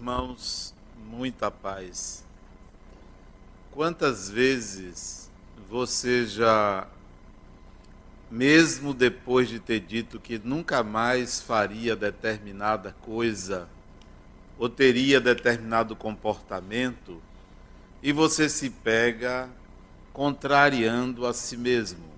irmãos, 0.00 0.74
muita 1.10 1.50
paz. 1.50 2.24
Quantas 3.70 4.30
vezes 4.30 5.30
você 5.68 6.24
já, 6.24 6.88
mesmo 8.30 8.94
depois 8.94 9.46
de 9.46 9.60
ter 9.60 9.78
dito 9.80 10.18
que 10.18 10.40
nunca 10.42 10.82
mais 10.82 11.42
faria 11.42 11.94
determinada 11.94 12.96
coisa, 13.02 13.68
ou 14.58 14.70
teria 14.70 15.20
determinado 15.20 15.94
comportamento, 15.94 17.20
e 18.02 18.10
você 18.10 18.48
se 18.48 18.70
pega 18.70 19.50
contrariando 20.14 21.26
a 21.26 21.34
si 21.34 21.58
mesmo? 21.58 22.08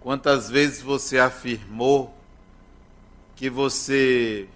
Quantas 0.00 0.50
vezes 0.50 0.82
você 0.82 1.20
afirmou 1.20 2.12
que 3.36 3.48
você 3.48 4.48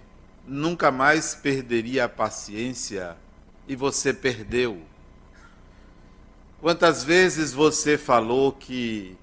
nunca 0.49 0.91
mais 0.91 1.35
perderia 1.35 2.05
a 2.05 2.09
paciência 2.09 3.15
e 3.67 3.75
você 3.75 4.11
perdeu. 4.11 4.81
Quantas 6.59 7.03
vezes 7.03 7.53
você 7.53 7.97
falou 7.97 8.51
que 8.51 9.15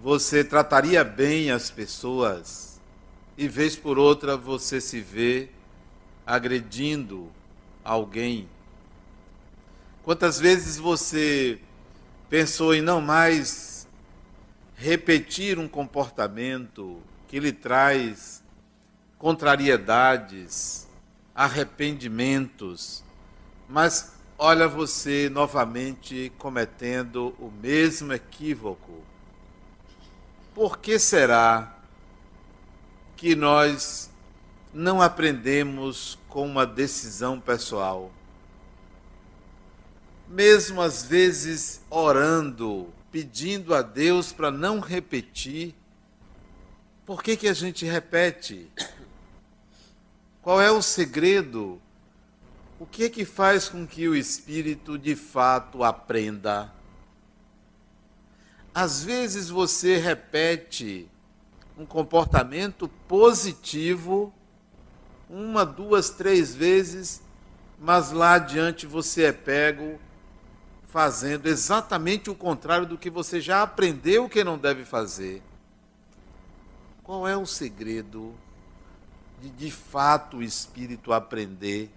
você 0.00 0.44
trataria 0.44 1.02
bem 1.04 1.50
as 1.50 1.70
pessoas 1.70 2.80
e 3.36 3.48
vez 3.48 3.76
por 3.76 3.98
outra 3.98 4.36
você 4.36 4.80
se 4.80 5.00
vê 5.00 5.48
agredindo 6.24 7.30
alguém? 7.84 8.48
Quantas 10.02 10.38
vezes 10.38 10.78
você 10.78 11.58
pensou 12.30 12.72
em 12.72 12.80
não 12.80 13.00
mais 13.00 13.86
repetir 14.76 15.58
um 15.58 15.68
comportamento 15.68 17.02
que 17.28 17.38
lhe 17.38 17.52
traz 17.52 18.39
contrariedades, 19.20 20.88
arrependimentos, 21.34 23.04
mas 23.68 24.14
olha 24.38 24.66
você 24.66 25.28
novamente 25.28 26.32
cometendo 26.38 27.34
o 27.38 27.50
mesmo 27.50 28.14
equívoco. 28.14 29.04
Por 30.54 30.78
que 30.78 30.98
será 30.98 31.78
que 33.14 33.36
nós 33.36 34.10
não 34.72 35.02
aprendemos 35.02 36.18
com 36.26 36.46
uma 36.46 36.66
decisão 36.66 37.38
pessoal? 37.38 38.10
Mesmo 40.26 40.80
às 40.80 41.04
vezes 41.04 41.82
orando, 41.90 42.88
pedindo 43.12 43.74
a 43.74 43.82
Deus 43.82 44.32
para 44.32 44.50
não 44.50 44.80
repetir, 44.80 45.74
por 47.04 47.22
que, 47.22 47.36
que 47.36 47.48
a 47.48 47.52
gente 47.52 47.84
repete? 47.84 48.70
Qual 50.42 50.60
é 50.60 50.70
o 50.70 50.80
segredo? 50.80 51.80
O 52.78 52.86
que 52.86 53.04
é 53.04 53.08
que 53.10 53.26
faz 53.26 53.68
com 53.68 53.86
que 53.86 54.08
o 54.08 54.16
espírito 54.16 54.96
de 54.96 55.14
fato 55.14 55.84
aprenda? 55.84 56.72
Às 58.74 59.04
vezes 59.04 59.50
você 59.50 59.98
repete 59.98 61.06
um 61.76 61.84
comportamento 61.84 62.88
positivo 63.06 64.32
uma, 65.28 65.64
duas, 65.64 66.10
três 66.10 66.54
vezes, 66.54 67.22
mas 67.78 68.10
lá 68.10 68.34
adiante 68.34 68.86
você 68.86 69.24
é 69.24 69.32
pego 69.32 70.00
fazendo 70.88 71.46
exatamente 71.46 72.28
o 72.28 72.34
contrário 72.34 72.84
do 72.84 72.98
que 72.98 73.08
você 73.08 73.40
já 73.40 73.62
aprendeu 73.62 74.28
que 74.28 74.42
não 74.42 74.58
deve 74.58 74.84
fazer. 74.84 75.40
Qual 77.04 77.28
é 77.28 77.36
o 77.36 77.46
segredo? 77.46 78.34
De 79.40 79.48
de 79.48 79.70
fato 79.70 80.38
o 80.38 80.42
espírito 80.42 81.12
aprender 81.12 81.90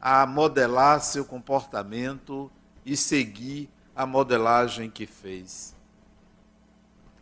a 0.00 0.26
modelar 0.26 1.00
seu 1.00 1.24
comportamento 1.24 2.50
e 2.84 2.96
seguir 2.96 3.70
a 3.94 4.04
modelagem 4.04 4.90
que 4.90 5.06
fez. 5.06 5.74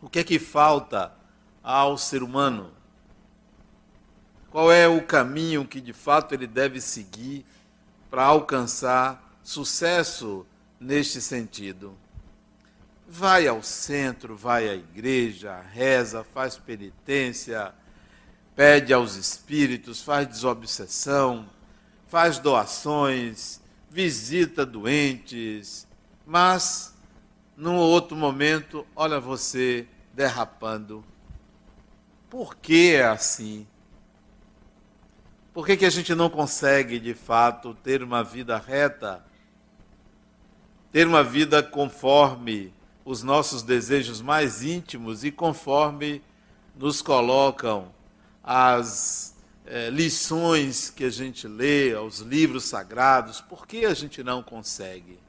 O 0.01 0.09
que 0.09 0.19
é 0.19 0.23
que 0.23 0.39
falta 0.39 1.13
ao 1.63 1.97
ser 1.97 2.21
humano? 2.21 2.71
Qual 4.49 4.71
é 4.71 4.87
o 4.87 5.05
caminho 5.05 5.65
que 5.65 5.79
de 5.79 5.93
fato 5.93 6.33
ele 6.33 6.47
deve 6.47 6.81
seguir 6.81 7.45
para 8.09 8.23
alcançar 8.23 9.37
sucesso 9.43 10.45
neste 10.79 11.21
sentido? 11.21 11.95
Vai 13.07 13.47
ao 13.47 13.61
centro, 13.61 14.35
vai 14.35 14.67
à 14.67 14.75
igreja, 14.75 15.61
reza, 15.61 16.23
faz 16.23 16.57
penitência, 16.57 17.73
pede 18.55 18.93
aos 18.93 19.15
espíritos, 19.15 20.01
faz 20.01 20.27
desobsessão, 20.27 21.45
faz 22.07 22.39
doações, 22.39 23.61
visita 23.89 24.65
doentes, 24.65 25.85
mas 26.25 26.95
num 27.57 27.75
outro 27.75 28.15
momento, 28.15 28.85
olha 28.95 29.19
você 29.19 29.87
derrapando. 30.13 31.03
Por 32.29 32.55
que 32.55 32.93
é 32.93 33.05
assim? 33.05 33.67
Por 35.53 35.65
que, 35.65 35.77
que 35.77 35.85
a 35.85 35.89
gente 35.89 36.13
não 36.13 36.29
consegue, 36.29 36.99
de 36.99 37.13
fato, 37.13 37.73
ter 37.73 38.03
uma 38.03 38.23
vida 38.23 38.57
reta? 38.57 39.23
Ter 40.91 41.07
uma 41.07 41.23
vida 41.23 41.63
conforme 41.63 42.73
os 43.05 43.23
nossos 43.23 43.63
desejos 43.63 44.21
mais 44.21 44.63
íntimos 44.63 45.23
e 45.23 45.31
conforme 45.31 46.21
nos 46.75 47.01
colocam 47.01 47.94
as 48.47 49.35
é, 49.65 49.89
lições 49.89 50.91
que 50.91 51.03
a 51.03 51.09
gente 51.09 51.47
lê, 51.47 51.95
aos 51.95 52.19
livros 52.19 52.65
sagrados, 52.65 53.41
por 53.41 53.65
que 53.65 53.85
a 53.85 53.93
gente 53.95 54.23
não 54.23 54.43
consegue? 54.43 55.19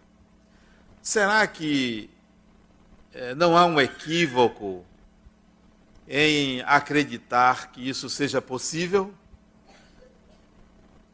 Será 1.00 1.46
que 1.46 2.10
é, 3.14 3.34
não 3.34 3.56
há 3.56 3.64
um 3.64 3.80
equívoco 3.80 4.84
em 6.06 6.60
acreditar 6.66 7.72
que 7.72 7.88
isso 7.88 8.10
seja 8.10 8.42
possível? 8.42 9.14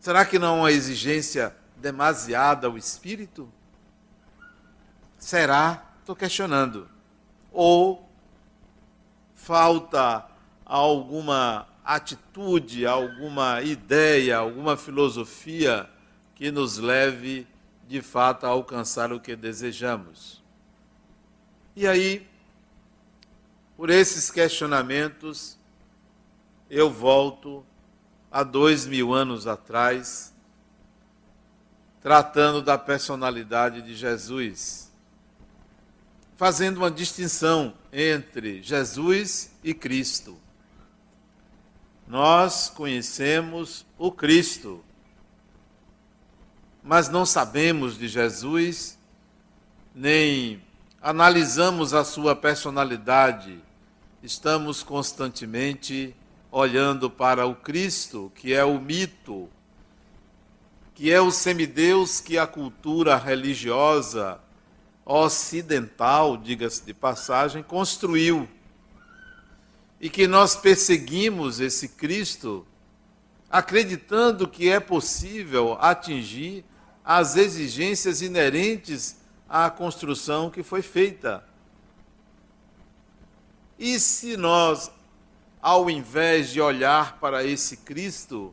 Será 0.00 0.24
que 0.24 0.40
não 0.40 0.56
há 0.56 0.58
uma 0.62 0.72
exigência 0.72 1.54
demasiada 1.76 2.66
ao 2.66 2.76
espírito? 2.76 3.48
Será? 5.16 5.84
Estou 6.00 6.16
questionando. 6.16 6.88
Ou 7.52 8.10
falta 9.36 10.26
alguma 10.64 11.68
atitude, 11.84 12.86
alguma 12.86 13.60
ideia, 13.62 14.38
alguma 14.38 14.76
filosofia 14.76 15.88
que 16.34 16.50
nos 16.50 16.78
leve 16.78 17.46
de 17.88 18.00
fato 18.00 18.46
a 18.46 18.50
alcançar 18.50 19.12
o 19.12 19.20
que 19.20 19.34
desejamos. 19.34 20.42
E 21.74 21.86
aí, 21.86 22.26
por 23.76 23.90
esses 23.90 24.30
questionamentos, 24.30 25.58
eu 26.70 26.90
volto 26.90 27.64
a 28.30 28.42
dois 28.42 28.86
mil 28.86 29.12
anos 29.12 29.46
atrás, 29.46 30.32
tratando 32.00 32.62
da 32.62 32.78
personalidade 32.78 33.82
de 33.82 33.94
Jesus, 33.94 34.90
fazendo 36.36 36.78
uma 36.78 36.90
distinção 36.90 37.74
entre 37.92 38.62
Jesus 38.62 39.52
e 39.62 39.74
Cristo 39.74 40.42
nós 42.12 42.68
conhecemos 42.68 43.86
o 43.96 44.12
Cristo, 44.12 44.84
mas 46.82 47.08
não 47.08 47.24
sabemos 47.24 47.96
de 47.96 48.06
Jesus, 48.06 48.98
nem 49.94 50.62
analisamos 51.00 51.94
a 51.94 52.04
sua 52.04 52.36
personalidade. 52.36 53.58
Estamos 54.22 54.82
constantemente 54.82 56.14
olhando 56.50 57.08
para 57.08 57.46
o 57.46 57.54
Cristo, 57.54 58.30
que 58.34 58.52
é 58.52 58.62
o 58.62 58.78
mito, 58.78 59.48
que 60.94 61.10
é 61.10 61.18
o 61.18 61.30
semideus 61.30 62.20
que 62.20 62.36
a 62.36 62.46
cultura 62.46 63.16
religiosa 63.16 64.38
ocidental, 65.06 66.36
diga-se 66.36 66.84
de 66.84 66.92
passagem, 66.92 67.62
construiu 67.62 68.46
e 70.02 70.10
que 70.10 70.26
nós 70.26 70.56
perseguimos 70.56 71.60
esse 71.60 71.88
Cristo, 71.90 72.66
acreditando 73.48 74.48
que 74.48 74.68
é 74.68 74.80
possível 74.80 75.74
atingir 75.80 76.64
as 77.04 77.36
exigências 77.36 78.20
inerentes 78.20 79.18
à 79.48 79.70
construção 79.70 80.50
que 80.50 80.64
foi 80.64 80.82
feita. 80.82 81.44
E 83.78 84.00
se 84.00 84.36
nós, 84.36 84.90
ao 85.60 85.88
invés 85.88 86.50
de 86.50 86.60
olhar 86.60 87.20
para 87.20 87.44
esse 87.44 87.76
Cristo, 87.76 88.52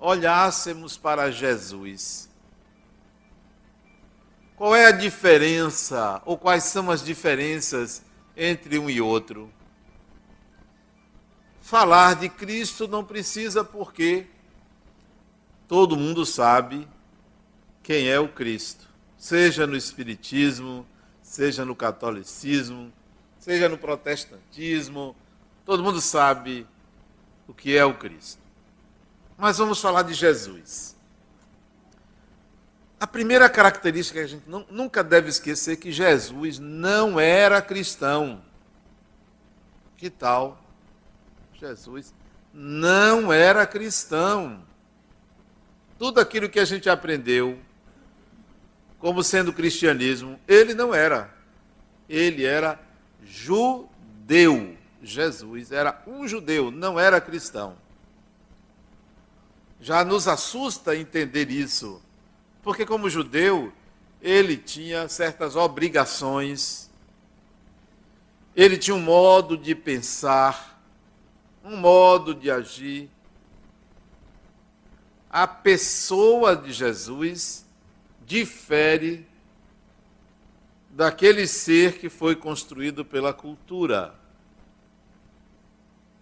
olhássemos 0.00 0.96
para 0.96 1.30
Jesus? 1.30 2.28
Qual 4.56 4.74
é 4.74 4.86
a 4.86 4.92
diferença, 4.92 6.20
ou 6.24 6.36
quais 6.36 6.64
são 6.64 6.90
as 6.90 7.04
diferenças 7.04 8.02
entre 8.36 8.80
um 8.80 8.90
e 8.90 9.00
outro? 9.00 9.48
Falar 11.62 12.16
de 12.16 12.28
Cristo 12.28 12.88
não 12.88 13.04
precisa 13.04 13.64
porque 13.64 14.26
todo 15.68 15.96
mundo 15.96 16.26
sabe 16.26 16.86
quem 17.82 18.08
é 18.08 18.18
o 18.18 18.28
Cristo, 18.28 18.86
seja 19.16 19.66
no 19.66 19.76
Espiritismo, 19.76 20.84
seja 21.22 21.64
no 21.64 21.74
catolicismo, 21.74 22.92
seja 23.38 23.68
no 23.68 23.78
protestantismo, 23.78 25.16
todo 25.64 25.82
mundo 25.82 26.00
sabe 26.00 26.66
o 27.46 27.54
que 27.54 27.76
é 27.76 27.84
o 27.84 27.94
Cristo. 27.94 28.42
Mas 29.38 29.58
vamos 29.58 29.80
falar 29.80 30.02
de 30.02 30.14
Jesus. 30.14 30.96
A 33.00 33.06
primeira 33.06 33.48
característica 33.48 34.20
que 34.20 34.24
a 34.24 34.28
gente 34.28 34.44
nunca 34.70 35.02
deve 35.02 35.28
esquecer 35.28 35.72
é 35.72 35.76
que 35.76 35.90
Jesus 35.90 36.58
não 36.58 37.18
era 37.18 37.62
cristão. 37.62 38.42
Que 39.96 40.08
tal? 40.08 40.61
Jesus 41.62 42.12
não 42.52 43.32
era 43.32 43.64
cristão. 43.64 44.64
Tudo 45.96 46.18
aquilo 46.18 46.48
que 46.48 46.58
a 46.58 46.64
gente 46.64 46.90
aprendeu 46.90 47.56
como 48.98 49.22
sendo 49.22 49.52
cristianismo, 49.52 50.40
ele 50.48 50.74
não 50.74 50.92
era. 50.92 51.32
Ele 52.08 52.44
era 52.44 52.80
judeu. 53.24 54.76
Jesus 55.00 55.70
era 55.70 56.02
um 56.04 56.26
judeu, 56.26 56.72
não 56.72 56.98
era 56.98 57.20
cristão. 57.20 57.76
Já 59.80 60.04
nos 60.04 60.26
assusta 60.26 60.96
entender 60.96 61.48
isso, 61.48 62.02
porque, 62.62 62.84
como 62.84 63.10
judeu, 63.10 63.72
ele 64.20 64.56
tinha 64.56 65.08
certas 65.08 65.54
obrigações, 65.54 66.90
ele 68.54 68.76
tinha 68.76 68.94
um 68.94 69.00
modo 69.00 69.56
de 69.56 69.74
pensar, 69.74 70.71
um 71.64 71.76
modo 71.76 72.34
de 72.34 72.50
agir. 72.50 73.08
A 75.30 75.46
pessoa 75.46 76.54
de 76.54 76.72
Jesus 76.72 77.64
difere 78.26 79.26
daquele 80.90 81.46
ser 81.46 81.98
que 81.98 82.08
foi 82.08 82.36
construído 82.36 83.04
pela 83.04 83.32
cultura. 83.32 84.14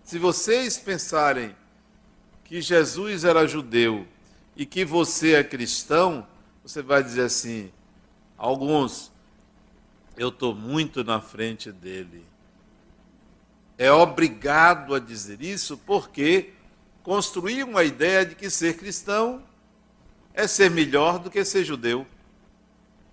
Se 0.05 0.19
vocês 0.19 0.79
pensarem 0.79 1.55
que 2.45 2.61
Jesus 2.61 3.25
era 3.25 3.47
judeu 3.47 4.07
e 4.57 4.67
que 4.67 4.85
você 4.85 5.35
é 5.35 5.45
cristão, 5.45 6.27
você 6.63 6.83
vai 6.83 7.03
dizer 7.03 7.23
assim: 7.23 7.71
alguns, 8.37 9.11
eu 10.17 10.29
estou 10.29 10.55
muito 10.55 11.03
na 11.03 11.21
frente 11.21 11.73
dele. 11.73 12.25
É 13.81 13.91
obrigado 13.91 14.95
a 14.95 14.99
dizer 14.99 15.41
isso 15.41 15.79
porque 15.79 16.53
construíram 17.03 17.79
a 17.79 17.83
ideia 17.83 18.27
de 18.27 18.35
que 18.35 18.51
ser 18.51 18.77
cristão 18.77 19.43
é 20.35 20.47
ser 20.47 20.71
melhor 20.71 21.19
do 21.19 21.31
que 21.31 21.43
ser 21.45 21.65
judeu. 21.65 22.07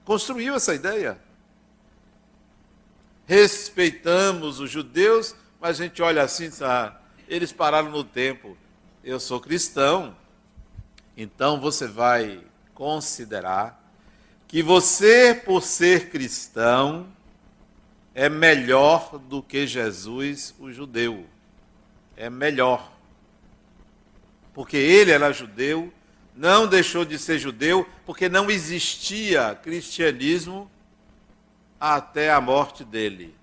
Construiu 0.04 0.56
essa 0.56 0.76
ideia. 0.76 1.18
Respeitamos 3.26 4.60
os 4.60 4.70
judeus 4.70 5.34
mas 5.60 5.82
a 5.82 5.84
gente 5.84 6.02
olha 6.02 6.22
assim, 6.22 6.50
ah, 6.62 6.96
eles 7.28 7.52
pararam 7.52 7.90
no 7.90 8.04
tempo. 8.04 8.58
Eu 9.04 9.20
sou 9.20 9.40
cristão. 9.40 10.16
Então 11.16 11.60
você 11.60 11.88
vai 11.88 12.44
considerar 12.74 13.84
que 14.48 14.62
você, 14.62 15.34
por 15.34 15.64
ser 15.64 16.10
cristão, 16.10 17.08
é 18.18 18.30
melhor 18.30 19.20
do 19.20 19.44
que 19.44 19.68
Jesus, 19.68 20.56
o 20.58 20.72
judeu. 20.72 21.24
É 22.16 22.32
melhor. 22.32 22.92
Porque 24.56 24.76
ele 24.76 25.12
era 25.12 25.32
judeu, 25.32 25.94
não 26.36 26.66
deixou 26.66 27.06
de 27.06 27.20
ser 27.20 27.38
judeu, 27.38 27.88
porque 28.08 28.28
não 28.28 28.50
existia 28.50 29.54
cristianismo 29.54 30.68
até 31.80 32.32
a 32.32 32.42
morte 32.42 32.84
dele. 32.84 33.36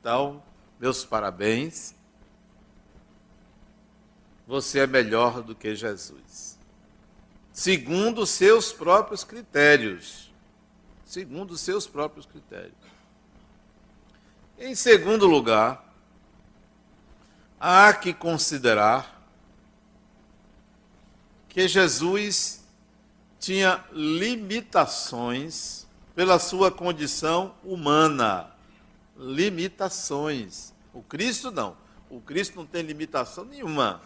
Então, 0.00 0.42
meus 0.80 1.04
parabéns. 1.04 1.94
Você 4.46 4.78
é 4.78 4.86
melhor 4.86 5.42
do 5.42 5.54
que 5.54 5.74
Jesus. 5.74 6.58
Segundo 7.52 8.22
os 8.22 8.30
seus 8.30 8.72
próprios 8.72 9.24
critérios. 9.24 10.32
Segundo 11.04 11.50
os 11.50 11.60
seus 11.60 11.86
próprios 11.86 12.24
critérios. 12.24 12.81
Em 14.64 14.76
segundo 14.76 15.26
lugar, 15.26 15.92
há 17.58 17.92
que 17.92 18.14
considerar 18.14 19.20
que 21.48 21.66
Jesus 21.66 22.62
tinha 23.40 23.84
limitações 23.90 25.84
pela 26.14 26.38
sua 26.38 26.70
condição 26.70 27.56
humana. 27.64 28.52
Limitações. 29.16 30.72
O 30.94 31.02
Cristo 31.02 31.50
não. 31.50 31.76
O 32.08 32.20
Cristo 32.20 32.54
não 32.54 32.64
tem 32.64 32.82
limitação 32.82 33.44
nenhuma. 33.44 34.00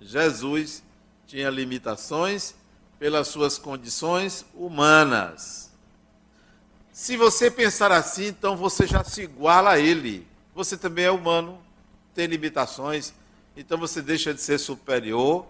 Jesus 0.00 0.82
tinha 1.28 1.48
limitações 1.48 2.56
pelas 2.98 3.28
suas 3.28 3.56
condições 3.56 4.44
humanas. 4.52 5.65
Se 6.96 7.14
você 7.14 7.50
pensar 7.50 7.92
assim, 7.92 8.28
então 8.28 8.56
você 8.56 8.86
já 8.86 9.04
se 9.04 9.20
iguala 9.20 9.72
a 9.72 9.78
ele. 9.78 10.26
Você 10.54 10.78
também 10.78 11.04
é 11.04 11.10
humano, 11.10 11.58
tem 12.14 12.24
limitações, 12.24 13.12
então 13.54 13.76
você 13.76 14.00
deixa 14.00 14.32
de 14.32 14.40
ser 14.40 14.56
superior 14.56 15.44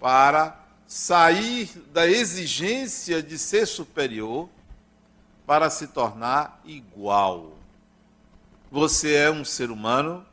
para 0.00 0.60
sair 0.84 1.70
da 1.92 2.08
exigência 2.08 3.22
de 3.22 3.38
ser 3.38 3.64
superior 3.64 4.48
para 5.46 5.70
se 5.70 5.86
tornar 5.86 6.60
igual. 6.64 7.52
Você 8.68 9.14
é 9.14 9.30
um 9.30 9.44
ser 9.44 9.70
humano 9.70 10.26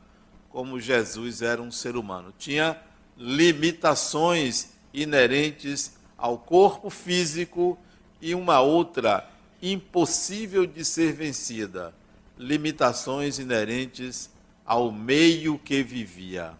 como 0.50 0.80
Jesus 0.80 1.42
era 1.42 1.62
um 1.62 1.70
ser 1.70 1.94
humano. 1.94 2.34
Tinha 2.36 2.76
limitações 3.16 4.70
inerentes 4.92 5.92
ao 6.18 6.36
corpo 6.36 6.90
físico 6.90 7.78
e 8.20 8.34
uma 8.34 8.58
outra 8.60 9.30
impossível 9.62 10.66
de 10.66 10.84
ser 10.84 11.12
vencida: 11.12 11.94
limitações 12.38 13.38
inerentes 13.38 14.30
ao 14.64 14.90
meio 14.90 15.58
que 15.58 15.82
vivia. 15.82 16.54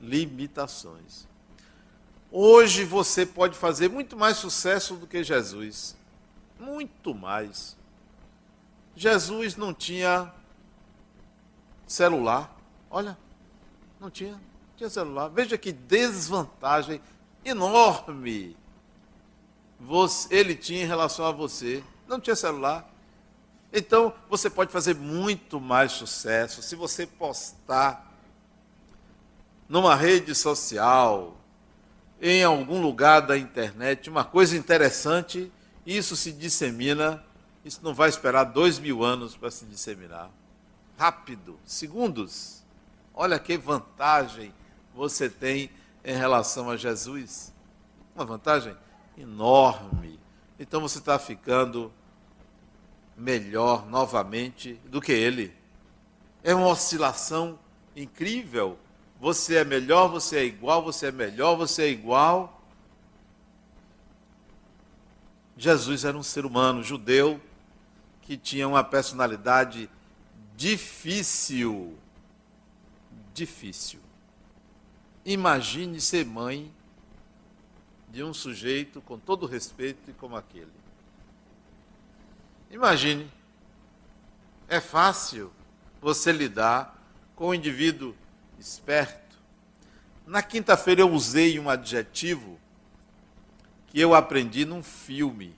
Limitações. 0.00 1.26
Hoje 2.30 2.84
você 2.84 3.26
pode 3.26 3.56
fazer 3.56 3.88
muito 3.88 4.16
mais 4.16 4.36
sucesso 4.36 4.96
do 4.96 5.06
que 5.06 5.22
Jesus. 5.22 5.96
Muito 6.58 7.14
mais. 7.14 7.76
Jesus 8.94 9.56
não 9.56 9.74
tinha 9.74 10.32
celular. 11.86 12.54
Olha, 12.90 13.18
não 14.00 14.10
tinha, 14.10 14.32
não 14.32 14.40
tinha 14.76 14.90
celular. 14.90 15.28
Veja 15.28 15.58
que 15.58 15.72
desvantagem 15.72 17.00
enorme 17.44 18.56
você, 19.82 20.34
ele 20.34 20.54
tinha 20.54 20.82
em 20.82 20.86
relação 20.86 21.24
a 21.26 21.32
você. 21.32 21.82
Não 22.06 22.20
tinha 22.20 22.36
celular. 22.36 22.88
Então, 23.72 24.12
você 24.28 24.50
pode 24.50 24.70
fazer 24.70 24.94
muito 24.94 25.60
mais 25.60 25.92
sucesso 25.92 26.62
se 26.62 26.76
você 26.76 27.06
postar 27.06 28.10
numa 29.68 29.94
rede 29.94 30.34
social, 30.34 31.36
em 32.20 32.44
algum 32.44 32.80
lugar 32.80 33.20
da 33.20 33.38
internet, 33.38 34.10
uma 34.10 34.24
coisa 34.24 34.56
interessante, 34.56 35.50
isso 35.86 36.14
se 36.14 36.30
dissemina 36.30 37.24
isso 37.64 37.80
não 37.82 37.94
vai 37.94 38.08
esperar 38.08 38.44
dois 38.44 38.78
mil 38.78 39.04
anos 39.04 39.36
para 39.36 39.50
se 39.50 39.64
disseminar. 39.64 40.30
Rápido, 40.98 41.58
segundos. 41.64 42.62
Olha 43.14 43.38
que 43.38 43.56
vantagem 43.56 44.52
você 44.94 45.28
tem 45.28 45.70
em 46.04 46.16
relação 46.16 46.70
a 46.70 46.76
Jesus. 46.76 47.52
Uma 48.14 48.24
vantagem 48.24 48.76
enorme. 49.16 50.18
Então 50.58 50.80
você 50.80 50.98
está 50.98 51.18
ficando 51.18 51.92
melhor 53.16 53.86
novamente 53.86 54.74
do 54.84 55.00
que 55.00 55.12
ele. 55.12 55.54
É 56.42 56.54
uma 56.54 56.68
oscilação 56.68 57.58
incrível. 57.94 58.78
Você 59.20 59.56
é 59.56 59.64
melhor, 59.64 60.08
você 60.08 60.38
é 60.38 60.44
igual, 60.44 60.82
você 60.82 61.06
é 61.06 61.12
melhor, 61.12 61.56
você 61.56 61.82
é 61.84 61.88
igual. 61.88 62.60
Jesus 65.56 66.04
era 66.04 66.16
um 66.16 66.22
ser 66.22 66.44
humano, 66.44 66.82
judeu, 66.82 67.40
que 68.22 68.36
tinha 68.36 68.66
uma 68.66 68.82
personalidade 68.82 69.88
difícil. 70.56 71.96
Difícil. 73.32 74.00
Imagine 75.24 76.00
ser 76.00 76.26
mãe 76.26 76.72
de 78.12 78.22
um 78.22 78.34
sujeito 78.34 79.00
com 79.00 79.18
todo 79.18 79.46
respeito 79.46 80.10
e 80.10 80.12
como 80.12 80.36
aquele. 80.36 80.70
Imagine. 82.70 83.30
É 84.68 84.80
fácil 84.80 85.50
você 86.00 86.30
lidar 86.30 87.02
com 87.34 87.48
um 87.48 87.54
indivíduo 87.54 88.14
esperto, 88.58 89.20
Na 90.24 90.40
quinta-feira 90.40 91.00
eu 91.00 91.10
usei 91.10 91.58
um 91.58 91.68
adjetivo 91.68 92.60
que 93.88 93.98
eu 93.98 94.14
aprendi 94.14 94.64
num 94.64 94.82
filme. 94.82 95.54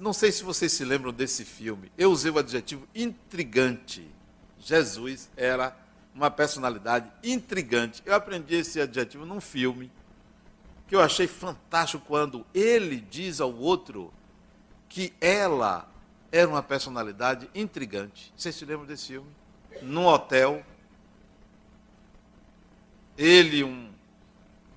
Não 0.00 0.12
sei 0.12 0.32
se 0.32 0.42
vocês 0.42 0.72
se 0.72 0.84
lembram 0.84 1.12
desse 1.12 1.44
filme. 1.44 1.92
Eu 1.98 2.10
usei 2.10 2.30
o 2.30 2.38
adjetivo 2.38 2.88
intrigante. 2.94 4.08
Jesus 4.58 5.28
era 5.36 5.76
uma 6.14 6.30
personalidade 6.30 7.10
intrigante. 7.22 8.02
Eu 8.06 8.14
aprendi 8.14 8.54
esse 8.54 8.80
adjetivo 8.80 9.26
num 9.26 9.40
filme 9.40 9.90
que 10.92 10.96
eu 10.96 11.00
achei 11.00 11.26
fantástico 11.26 12.04
quando 12.06 12.44
ele 12.52 12.96
diz 13.00 13.40
ao 13.40 13.50
outro 13.50 14.12
que 14.90 15.10
ela 15.22 15.88
era 16.30 16.46
uma 16.46 16.62
personalidade 16.62 17.48
intrigante. 17.54 18.30
Vocês 18.36 18.54
se 18.54 18.66
lembram 18.66 18.84
desse 18.84 19.06
filme? 19.06 19.30
Num 19.80 20.04
hotel, 20.04 20.62
ele, 23.16 23.64
um, 23.64 23.90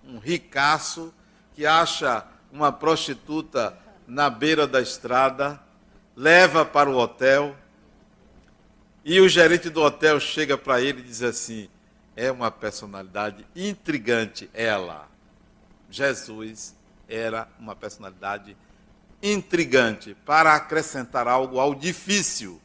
um 0.05 0.17
ricaço, 0.17 1.13
que 1.53 1.65
acha 1.65 2.25
uma 2.49 2.71
prostituta 2.71 3.77
na 4.07 4.29
beira 4.29 4.65
da 4.65 4.81
estrada, 4.81 5.61
leva 6.15 6.63
para 6.63 6.89
o 6.89 6.95
hotel, 6.95 7.53
e 9.03 9.19
o 9.19 9.27
gerente 9.27 9.69
do 9.69 9.81
hotel 9.81 10.17
chega 10.21 10.57
para 10.57 10.79
ele 10.79 11.01
e 11.01 11.03
diz 11.03 11.21
assim: 11.21 11.67
é 12.15 12.31
uma 12.31 12.49
personalidade 12.49 13.45
intrigante 13.53 14.49
ela. 14.53 15.13
Jesus 15.95 16.75
era 17.07 17.47
uma 17.57 17.73
personalidade 17.73 18.57
intrigante 19.23 20.13
para 20.25 20.53
acrescentar 20.53 21.25
algo 21.25 21.57
ao 21.57 21.73
difícil, 21.73 22.61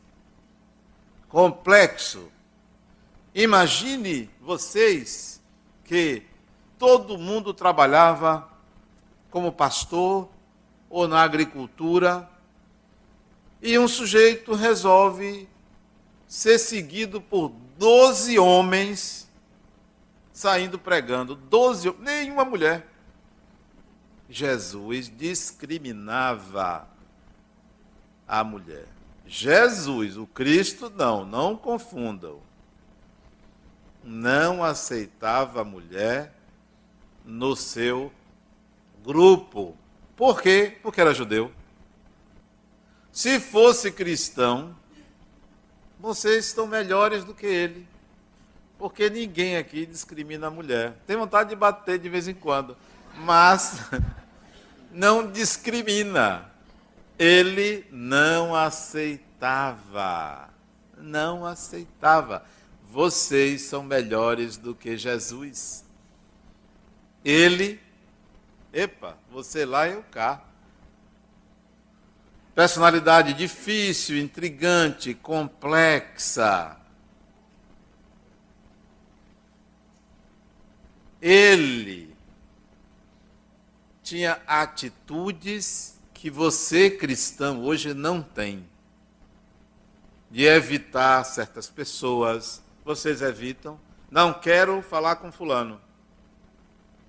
complexo. 1.28 2.30
Imagine 3.32 4.28
vocês 4.40 5.40
que 5.84 6.24
todo 6.76 7.16
mundo 7.16 7.54
trabalhava 7.54 8.48
como 9.30 9.52
pastor 9.52 10.28
ou 10.88 11.06
na 11.06 11.22
agricultura 11.22 12.28
e 13.62 13.78
um 13.78 13.86
sujeito 13.86 14.54
resolve 14.54 15.48
ser 16.26 16.58
seguido 16.58 17.20
por 17.20 17.52
12 17.78 18.40
homens 18.40 19.30
saindo 20.32 20.78
pregando. 20.78 21.36
12, 21.36 21.94
nenhuma 22.00 22.44
mulher. 22.44 22.90
Jesus 24.30 25.12
discriminava 25.14 26.88
a 28.26 28.44
mulher. 28.44 28.86
Jesus, 29.26 30.16
o 30.16 30.26
Cristo, 30.26 30.88
não, 30.88 31.24
não 31.24 31.56
confundam. 31.56 32.40
Não 34.04 34.62
aceitava 34.62 35.60
a 35.60 35.64
mulher 35.64 36.32
no 37.24 37.56
seu 37.56 38.12
grupo. 39.04 39.76
Por 40.16 40.40
quê? 40.40 40.78
Porque 40.80 41.00
era 41.00 41.12
judeu. 41.12 41.52
Se 43.12 43.40
fosse 43.40 43.90
cristão, 43.90 44.76
vocês 45.98 46.46
estão 46.46 46.66
melhores 46.66 47.24
do 47.24 47.34
que 47.34 47.46
ele. 47.46 47.86
Porque 48.78 49.10
ninguém 49.10 49.56
aqui 49.56 49.84
discrimina 49.84 50.46
a 50.46 50.50
mulher. 50.50 50.96
Tem 51.06 51.16
vontade 51.16 51.50
de 51.50 51.56
bater 51.56 51.98
de 51.98 52.08
vez 52.08 52.28
em 52.28 52.34
quando, 52.34 52.76
mas 53.18 53.80
não 54.90 55.30
discrimina. 55.30 56.50
Ele 57.18 57.86
não 57.90 58.54
aceitava. 58.54 60.48
Não 60.96 61.44
aceitava. 61.44 62.44
Vocês 62.84 63.62
são 63.62 63.82
melhores 63.82 64.56
do 64.56 64.74
que 64.74 64.96
Jesus. 64.96 65.84
Ele, 67.24 67.80
epa, 68.72 69.16
você 69.30 69.64
lá 69.64 69.86
e 69.86 69.92
eu 69.92 70.02
cá. 70.10 70.42
Personalidade 72.54 73.32
difícil, 73.34 74.18
intrigante, 74.18 75.14
complexa. 75.14 76.76
Ele 81.20 82.09
tinha 84.10 84.42
atitudes 84.44 85.96
que 86.12 86.28
você, 86.28 86.90
cristão, 86.90 87.62
hoje 87.62 87.94
não 87.94 88.20
tem. 88.20 88.68
De 90.28 90.42
evitar 90.46 91.22
certas 91.22 91.70
pessoas. 91.70 92.60
Vocês 92.84 93.22
evitam. 93.22 93.78
Não 94.10 94.34
quero 94.34 94.82
falar 94.82 95.14
com 95.16 95.30
Fulano. 95.30 95.80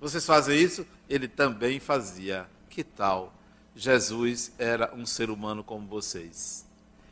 Vocês 0.00 0.24
fazem 0.24 0.56
isso? 0.56 0.86
Ele 1.08 1.26
também 1.26 1.80
fazia. 1.80 2.46
Que 2.70 2.84
tal? 2.84 3.34
Jesus 3.74 4.52
era 4.56 4.94
um 4.94 5.04
ser 5.04 5.28
humano 5.28 5.64
como 5.64 5.88
vocês. 5.88 6.64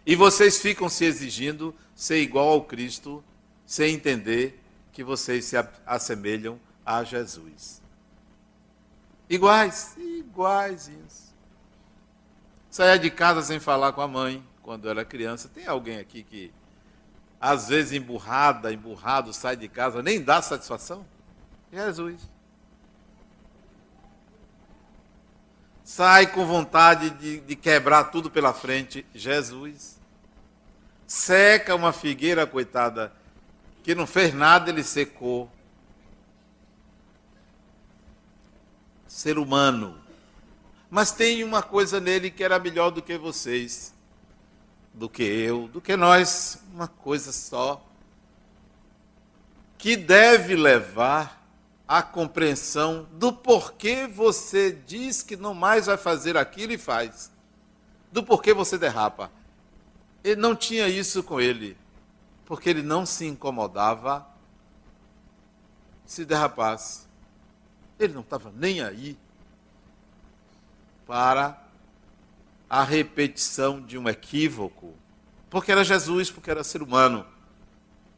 E 0.06 0.14
vocês 0.14 0.62
ficam 0.62 0.88
se 0.88 1.04
exigindo 1.04 1.74
ser 1.96 2.22
igual 2.22 2.50
ao 2.50 2.62
Cristo, 2.62 3.24
sem 3.66 3.94
entender 3.94 4.62
que 4.92 5.02
vocês 5.02 5.46
se 5.46 5.56
assemelham 5.84 6.60
a 6.86 7.02
Jesus. 7.02 7.79
Iguais, 9.30 9.96
iguaizinhos. 9.96 11.30
Saia 12.68 12.98
de 12.98 13.10
casa 13.10 13.40
sem 13.40 13.58
falar 13.58 13.92
com 13.92 14.02
a 14.02 14.08
mãe 14.08 14.44
quando 14.62 14.90
era 14.90 15.04
criança. 15.04 15.48
Tem 15.48 15.66
alguém 15.66 15.98
aqui 15.98 16.22
que, 16.22 16.52
às 17.40 17.68
vezes, 17.68 17.92
emburrada, 17.92 18.70
emburrado, 18.72 19.32
sai 19.32 19.56
de 19.56 19.68
casa, 19.68 20.02
nem 20.02 20.22
dá 20.22 20.42
satisfação? 20.42 21.06
Jesus. 21.72 22.28
sai 25.90 26.28
com 26.28 26.46
vontade 26.46 27.10
de, 27.10 27.40
de 27.40 27.56
quebrar 27.56 28.04
tudo 28.04 28.30
pela 28.30 28.54
frente. 28.54 29.04
Jesus. 29.12 29.98
Seca 31.04 31.74
uma 31.74 31.92
figueira, 31.92 32.46
coitada, 32.46 33.12
que 33.82 33.92
não 33.92 34.06
fez 34.06 34.32
nada, 34.32 34.70
ele 34.70 34.84
secou. 34.84 35.50
Ser 39.10 39.38
humano. 39.38 39.98
Mas 40.88 41.10
tem 41.10 41.42
uma 41.42 41.64
coisa 41.64 41.98
nele 41.98 42.30
que 42.30 42.44
era 42.44 42.60
melhor 42.60 42.90
do 42.92 43.02
que 43.02 43.18
vocês, 43.18 43.92
do 44.94 45.08
que 45.08 45.24
eu, 45.24 45.66
do 45.66 45.80
que 45.80 45.96
nós, 45.96 46.60
uma 46.72 46.86
coisa 46.86 47.32
só, 47.32 47.84
que 49.76 49.96
deve 49.96 50.54
levar 50.54 51.44
a 51.88 52.00
compreensão 52.04 53.08
do 53.14 53.32
porquê 53.32 54.06
você 54.06 54.70
diz 54.70 55.24
que 55.24 55.34
não 55.34 55.54
mais 55.54 55.86
vai 55.86 55.96
fazer 55.96 56.36
aquilo 56.36 56.72
e 56.72 56.78
faz. 56.78 57.32
Do 58.12 58.22
porquê 58.22 58.54
você 58.54 58.78
derrapa. 58.78 59.28
Ele 60.22 60.40
não 60.40 60.54
tinha 60.54 60.86
isso 60.86 61.20
com 61.24 61.40
ele, 61.40 61.76
porque 62.46 62.70
ele 62.70 62.82
não 62.82 63.04
se 63.04 63.26
incomodava 63.26 64.24
se 66.06 66.24
derrapasse. 66.24 67.09
Ele 68.00 68.14
não 68.14 68.22
estava 68.22 68.50
nem 68.56 68.80
aí 68.80 69.16
para 71.06 71.62
a 72.68 72.82
repetição 72.82 73.80
de 73.80 73.98
um 73.98 74.08
equívoco, 74.08 74.94
porque 75.50 75.70
era 75.70 75.84
Jesus, 75.84 76.30
porque 76.30 76.50
era 76.50 76.64
ser 76.64 76.82
humano, 76.82 77.26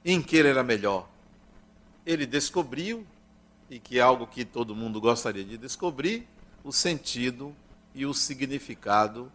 em 0.05 0.23
que 0.23 0.37
ele 0.37 0.49
era 0.49 0.63
melhor. 0.63 1.09
Ele 2.07 2.27
descobriu 2.27 3.05
e 3.69 3.81
que 3.81 3.99
é 3.99 4.03
algo 4.03 4.27
que 4.27 4.45
todo 4.45 4.77
mundo 4.77 5.01
gostaria 5.01 5.45
de 5.45 5.59
descobrir, 5.59 6.29
o 6.63 6.71
sentido 6.71 7.57
e 7.95 8.07
o 8.07 8.15
significado 8.15 9.33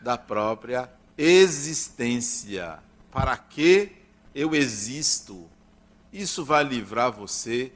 da 0.00 0.16
própria 0.16 0.90
existência. 1.18 2.78
Para 3.10 3.36
que 3.36 3.92
eu 4.34 4.54
existo? 4.54 5.50
Isso 6.12 6.44
vai 6.44 6.64
livrar 6.64 7.12
você 7.12 7.72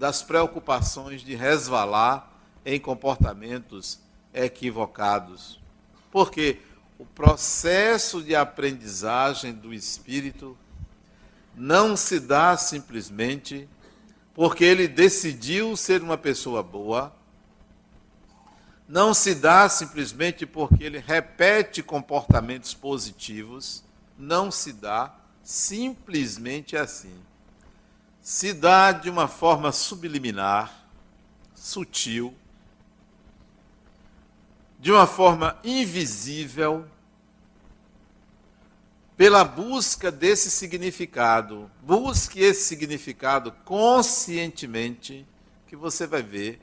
das 0.00 0.22
preocupações 0.22 1.20
de 1.20 1.34
resvalar 1.34 2.32
em 2.64 2.80
comportamentos 2.80 4.00
equivocados. 4.32 5.60
Porque 6.10 6.58
o 6.98 7.04
processo 7.04 8.22
de 8.22 8.34
aprendizagem 8.34 9.52
do 9.52 9.74
espírito 9.74 10.56
não 11.54 11.98
se 11.98 12.18
dá 12.18 12.56
simplesmente 12.56 13.68
porque 14.32 14.64
ele 14.64 14.88
decidiu 14.88 15.76
ser 15.76 16.00
uma 16.00 16.16
pessoa 16.16 16.62
boa, 16.62 17.14
não 18.88 19.12
se 19.12 19.34
dá 19.34 19.68
simplesmente 19.68 20.46
porque 20.46 20.82
ele 20.82 20.98
repete 20.98 21.82
comportamentos 21.82 22.72
positivos, 22.72 23.84
não 24.16 24.50
se 24.50 24.72
dá 24.72 25.14
simplesmente 25.42 26.74
assim. 26.74 27.14
Se 28.30 28.52
dá 28.52 28.92
de 28.92 29.10
uma 29.10 29.26
forma 29.26 29.72
subliminar, 29.72 30.86
sutil, 31.52 32.32
de 34.78 34.92
uma 34.92 35.04
forma 35.04 35.58
invisível, 35.64 36.86
pela 39.16 39.42
busca 39.42 40.12
desse 40.12 40.48
significado. 40.48 41.68
Busque 41.82 42.38
esse 42.38 42.68
significado 42.68 43.50
conscientemente, 43.64 45.26
que 45.66 45.74
você 45.74 46.06
vai 46.06 46.22
ver 46.22 46.60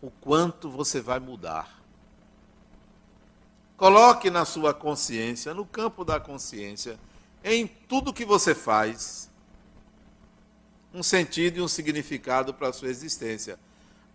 o 0.00 0.10
quanto 0.10 0.70
você 0.70 0.98
vai 0.98 1.20
mudar. 1.20 1.78
Coloque 3.76 4.30
na 4.30 4.46
sua 4.46 4.72
consciência, 4.72 5.52
no 5.52 5.66
campo 5.66 6.06
da 6.06 6.18
consciência, 6.18 6.98
em 7.44 7.66
tudo 7.66 8.14
que 8.14 8.24
você 8.24 8.54
faz, 8.54 9.29
um 10.92 11.02
sentido 11.02 11.58
e 11.58 11.60
um 11.60 11.68
significado 11.68 12.52
para 12.52 12.68
a 12.68 12.72
sua 12.72 12.88
existência. 12.88 13.58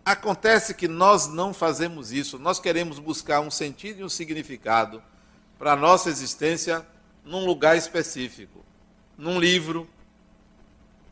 Acontece 0.04 0.74
que 0.74 0.88
nós 0.88 1.28
não 1.28 1.54
fazemos 1.54 2.12
isso, 2.12 2.38
nós 2.38 2.60
queremos 2.60 3.00
buscar 3.00 3.40
um 3.40 3.50
sentido 3.50 4.02
e 4.02 4.04
um 4.04 4.10
significado 4.10 5.02
para 5.58 5.74
a 5.74 5.76
nossa 5.76 6.10
existência 6.10 6.86
num 7.24 7.46
lugar 7.46 7.76
específico, 7.76 8.64
num 9.18 9.40
livro, 9.40 9.90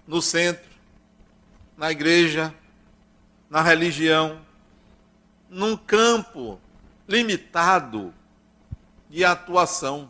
no 0.05 0.21
centro, 0.21 0.69
na 1.75 1.91
igreja, 1.91 2.53
na 3.49 3.61
religião, 3.61 4.41
num 5.49 5.75
campo 5.75 6.59
limitado 7.07 8.13
de 9.09 9.23
atuação. 9.23 10.09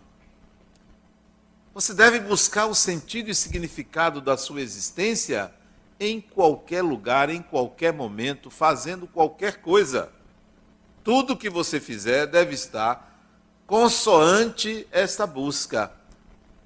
Você 1.73 1.91
deve 1.91 2.19
buscar 2.19 2.67
o 2.67 2.75
sentido 2.75 3.31
e 3.31 3.35
significado 3.35 4.21
da 4.21 4.37
sua 4.37 4.61
existência 4.61 5.51
em 5.99 6.21
qualquer 6.21 6.83
lugar, 6.83 7.31
em 7.31 7.41
qualquer 7.41 7.91
momento, 7.91 8.51
fazendo 8.51 9.07
qualquer 9.07 9.59
coisa. 9.59 10.11
Tudo 11.03 11.35
que 11.35 11.49
você 11.49 11.79
fizer 11.79 12.27
deve 12.27 12.53
estar 12.53 13.11
consoante 13.65 14.87
esta 14.91 15.25
busca. 15.25 15.91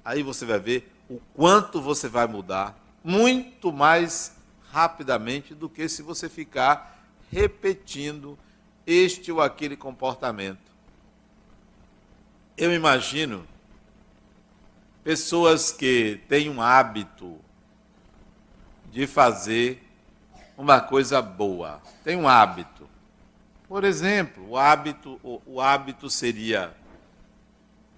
Aí 0.04 0.22
você 0.22 0.44
vai 0.44 0.58
ver 0.58 0.92
o 1.08 1.18
quanto 1.34 1.80
você 1.80 2.06
vai 2.06 2.26
mudar, 2.26 2.78
muito 3.02 3.72
mais 3.72 4.32
rapidamente 4.70 5.54
do 5.54 5.70
que 5.70 5.88
se 5.88 6.02
você 6.02 6.28
ficar 6.28 7.02
repetindo 7.32 8.38
este 8.86 9.32
ou 9.32 9.40
aquele 9.40 9.76
comportamento. 9.76 10.70
Eu 12.58 12.74
imagino 12.74 13.46
pessoas 15.08 15.72
que 15.72 16.20
têm 16.28 16.50
um 16.50 16.60
hábito 16.60 17.38
de 18.92 19.06
fazer 19.06 19.82
uma 20.54 20.82
coisa 20.82 21.22
boa. 21.22 21.80
Tem 22.04 22.14
um 22.14 22.28
hábito. 22.28 22.86
Por 23.66 23.84
exemplo, 23.84 24.50
o 24.50 24.58
hábito, 24.58 25.18
o, 25.22 25.40
o 25.46 25.60
hábito 25.62 26.10
seria 26.10 26.74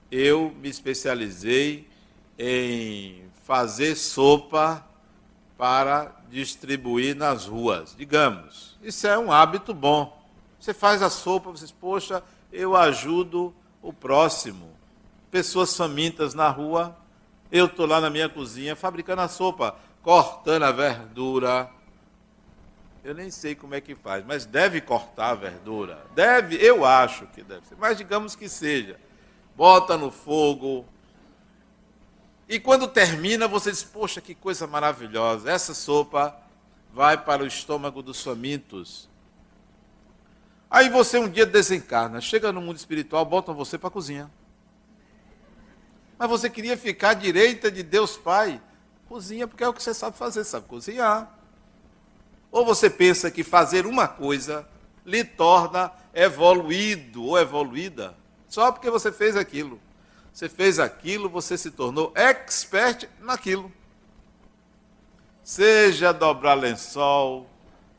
eu 0.08 0.54
me 0.62 0.68
especializei 0.68 1.88
em 2.38 3.24
fazer 3.42 3.96
sopa 3.96 4.86
para 5.58 6.14
distribuir 6.30 7.16
nas 7.16 7.44
ruas. 7.44 7.92
Digamos, 7.98 8.78
isso 8.80 9.08
é 9.08 9.18
um 9.18 9.32
hábito 9.32 9.74
bom. 9.74 10.16
Você 10.60 10.72
faz 10.72 11.02
a 11.02 11.10
sopa, 11.10 11.50
você 11.50 11.64
diz, 11.64 11.72
poxa, 11.72 12.22
eu 12.52 12.76
ajudo 12.76 13.52
o 13.82 13.92
próximo. 13.92 14.78
Pessoas 15.30 15.76
famintas 15.76 16.34
na 16.34 16.48
rua, 16.48 16.96
eu 17.52 17.66
estou 17.66 17.86
lá 17.86 18.00
na 18.00 18.10
minha 18.10 18.28
cozinha 18.28 18.74
fabricando 18.74 19.22
a 19.22 19.28
sopa, 19.28 19.76
cortando 20.02 20.64
a 20.64 20.72
verdura. 20.72 21.70
Eu 23.02 23.14
nem 23.14 23.30
sei 23.30 23.54
como 23.54 23.74
é 23.74 23.80
que 23.80 23.94
faz, 23.94 24.24
mas 24.26 24.44
deve 24.44 24.80
cortar 24.80 25.30
a 25.30 25.34
verdura. 25.34 26.04
Deve, 26.14 26.56
eu 26.56 26.84
acho 26.84 27.26
que 27.28 27.42
deve 27.42 27.66
ser. 27.66 27.76
Mas 27.76 27.96
digamos 27.96 28.34
que 28.34 28.48
seja. 28.48 28.98
Bota 29.56 29.96
no 29.96 30.10
fogo. 30.10 30.84
E 32.48 32.58
quando 32.60 32.86
termina, 32.86 33.48
você 33.48 33.70
diz: 33.70 33.82
Poxa, 33.82 34.20
que 34.20 34.34
coisa 34.34 34.66
maravilhosa. 34.66 35.50
Essa 35.50 35.72
sopa 35.72 36.36
vai 36.92 37.16
para 37.16 37.42
o 37.42 37.46
estômago 37.46 38.02
dos 38.02 38.22
famintos. 38.22 39.08
Aí 40.70 40.88
você 40.88 41.18
um 41.18 41.28
dia 41.28 41.46
desencarna, 41.46 42.20
chega 42.20 42.52
no 42.52 42.60
mundo 42.60 42.76
espiritual, 42.76 43.24
botam 43.24 43.54
você 43.54 43.76
para 43.76 43.88
a 43.88 43.90
cozinha. 43.90 44.30
Mas 46.20 46.28
você 46.28 46.50
queria 46.50 46.76
ficar 46.76 47.10
à 47.10 47.14
direita 47.14 47.70
de 47.70 47.82
Deus 47.82 48.18
Pai. 48.18 48.60
Cozinha, 49.08 49.48
porque 49.48 49.64
é 49.64 49.68
o 49.68 49.72
que 49.72 49.82
você 49.82 49.94
sabe 49.94 50.18
fazer, 50.18 50.44
sabe 50.44 50.66
cozinhar. 50.66 51.34
Ou 52.52 52.62
você 52.62 52.90
pensa 52.90 53.30
que 53.30 53.42
fazer 53.42 53.86
uma 53.86 54.06
coisa 54.06 54.68
lhe 55.06 55.24
torna 55.24 55.90
evoluído 56.12 57.24
ou 57.24 57.38
evoluída, 57.38 58.14
só 58.48 58.70
porque 58.70 58.90
você 58.90 59.10
fez 59.10 59.34
aquilo. 59.34 59.80
Você 60.30 60.46
fez 60.46 60.78
aquilo, 60.78 61.30
você 61.30 61.56
se 61.56 61.70
tornou 61.70 62.12
expert 62.14 63.08
naquilo. 63.20 63.72
Seja 65.42 66.12
dobrar 66.12 66.52
lençol, 66.52 67.48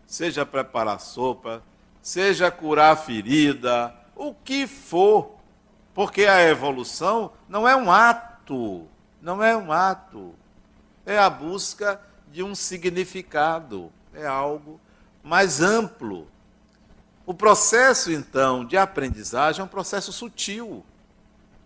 seja 0.06 0.46
preparar 0.46 1.00
sopa, 1.00 1.64
seja 2.04 2.52
curar 2.52 2.96
ferida, 2.98 3.96
o 4.16 4.32
que 4.32 4.68
for. 4.68 5.41
Porque 5.94 6.26
a 6.26 6.42
evolução 6.48 7.32
não 7.48 7.68
é 7.68 7.76
um 7.76 7.92
ato, 7.92 8.88
não 9.22 9.44
é 9.44 9.56
um 9.56 9.72
ato. 9.72 10.34
É 11.06 11.18
a 11.18 11.30
busca 11.30 12.00
de 12.32 12.44
um 12.44 12.56
significado, 12.56 13.92
é 14.14 14.26
algo 14.26 14.80
mais 15.24 15.62
amplo. 15.62 16.28
O 17.26 17.34
processo, 17.34 18.12
então, 18.12 18.66
de 18.66 18.78
aprendizagem 18.78 19.62
é 19.62 19.64
um 19.64 19.68
processo 19.68 20.12
sutil, 20.12 20.84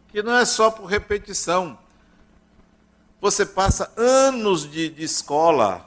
que 0.07 0.21
não 0.21 0.35
é 0.35 0.45
só 0.45 0.69
por 0.69 0.85
repetição. 0.85 1.77
Você 3.21 3.45
passa 3.45 3.91
anos 3.95 4.69
de, 4.69 4.89
de 4.89 5.03
escola, 5.03 5.85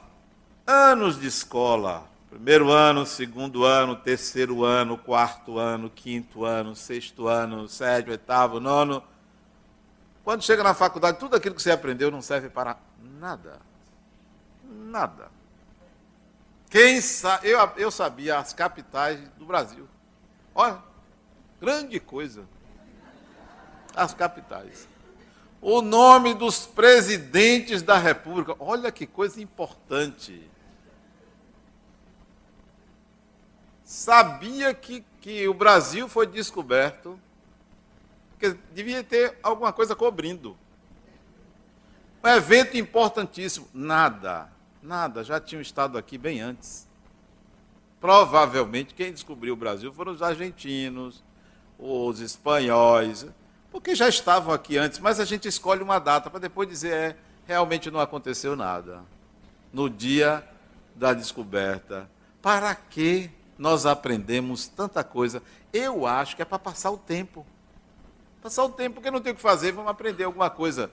anos 0.65 1.19
de 1.19 1.27
escola, 1.27 2.08
Primeiro 2.29 2.71
ano, 2.71 3.07
segundo 3.07 3.65
ano, 3.65 3.95
terceiro 3.95 4.63
ano, 4.63 4.95
quarto 4.99 5.57
ano, 5.57 5.89
quinto 5.89 6.45
ano, 6.45 6.75
sexto 6.75 7.27
ano, 7.27 7.67
sétimo, 7.67 8.11
oitavo, 8.11 8.59
nono. 8.59 9.03
Quando 10.23 10.43
chega 10.43 10.61
na 10.61 10.75
faculdade, 10.75 11.17
tudo 11.17 11.35
aquilo 11.35 11.55
que 11.55 11.61
você 11.61 11.71
aprendeu 11.71 12.11
não 12.11 12.21
serve 12.21 12.47
para 12.47 12.77
nada. 13.19 13.59
Nada. 14.63 15.31
Quem 16.69 17.01
sabe, 17.01 17.49
eu, 17.49 17.59
eu 17.77 17.89
sabia 17.89 18.37
as 18.37 18.53
capitais 18.53 19.19
do 19.39 19.45
Brasil. 19.45 19.87
Olha, 20.53 20.77
grande 21.59 21.99
coisa. 21.99 22.43
As 23.95 24.13
capitais. 24.13 24.87
O 25.59 25.81
nome 25.81 26.35
dos 26.35 26.67
presidentes 26.67 27.81
da 27.81 27.97
República. 27.97 28.55
Olha 28.59 28.91
que 28.91 29.07
coisa 29.07 29.41
importante. 29.41 30.47
Sabia 33.89 34.71
que, 34.71 35.03
que 35.19 35.47
o 35.47 35.53
Brasil 35.53 36.07
foi 36.07 36.27
descoberto, 36.27 37.19
que 38.37 38.55
devia 38.71 39.03
ter 39.03 39.39
alguma 39.41 39.73
coisa 39.73 39.95
cobrindo. 39.95 40.55
Um 42.23 42.27
evento 42.27 42.77
importantíssimo. 42.77 43.67
Nada, 43.73 44.47
nada, 44.83 45.23
já 45.23 45.39
tinham 45.39 45.59
estado 45.59 45.97
aqui 45.97 46.19
bem 46.19 46.39
antes. 46.39 46.87
Provavelmente 47.99 48.93
quem 48.93 49.11
descobriu 49.11 49.55
o 49.55 49.57
Brasil 49.57 49.91
foram 49.91 50.11
os 50.11 50.21
argentinos, 50.21 51.23
os 51.79 52.19
espanhóis, 52.19 53.25
porque 53.71 53.95
já 53.95 54.07
estavam 54.07 54.53
aqui 54.53 54.77
antes, 54.77 54.99
mas 54.99 55.19
a 55.19 55.25
gente 55.25 55.47
escolhe 55.47 55.81
uma 55.81 55.97
data 55.97 56.29
para 56.29 56.39
depois 56.39 56.69
dizer, 56.69 56.93
é, 56.93 57.15
realmente 57.47 57.89
não 57.89 57.99
aconteceu 57.99 58.55
nada. 58.55 59.03
No 59.73 59.89
dia 59.89 60.47
da 60.95 61.11
descoberta. 61.11 62.07
Para 62.39 62.75
quê? 62.75 63.31
Nós 63.59 63.85
aprendemos 63.85 64.69
tanta 64.69 65.03
coisa. 65.03 65.43
Eu 65.73 66.07
acho 66.07 66.33
que 66.33 66.41
é 66.41 66.45
para 66.45 66.57
passar 66.57 66.91
o 66.91 66.97
tempo. 66.97 67.45
Passar 68.41 68.63
o 68.63 68.69
tempo, 68.69 68.95
porque 68.95 69.11
não 69.11 69.19
tem 69.19 69.33
o 69.33 69.35
que 69.35 69.41
fazer, 69.41 69.73
vamos 69.73 69.91
aprender 69.91 70.23
alguma 70.23 70.49
coisa. 70.49 70.89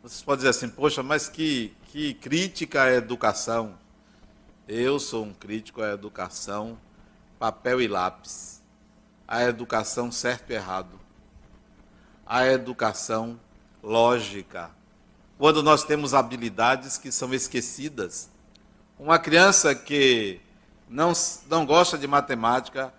Vocês 0.00 0.22
podem 0.22 0.38
dizer 0.38 0.50
assim, 0.50 0.68
poxa, 0.68 1.02
mas 1.02 1.28
que, 1.28 1.74
que 1.86 2.14
crítica 2.14 2.84
à 2.84 2.92
educação. 2.92 3.76
Eu 4.68 5.00
sou 5.00 5.24
um 5.24 5.34
crítico 5.34 5.82
à 5.82 5.90
educação, 5.90 6.78
papel 7.36 7.82
e 7.82 7.88
lápis. 7.88 8.62
A 9.26 9.42
educação 9.42 10.12
certo 10.12 10.50
e 10.50 10.54
errado. 10.54 11.00
A 12.24 12.46
educação 12.46 13.40
lógica 13.82 14.70
quando 15.38 15.62
nós 15.62 15.84
temos 15.84 16.14
habilidades 16.14 16.96
que 16.96 17.10
são 17.10 17.32
esquecidas. 17.34 18.30
Uma 18.98 19.18
criança 19.18 19.74
que 19.74 20.40
não, 20.88 21.12
não 21.48 21.66
gosta 21.66 21.98
de 21.98 22.06
matemática, 22.06 22.92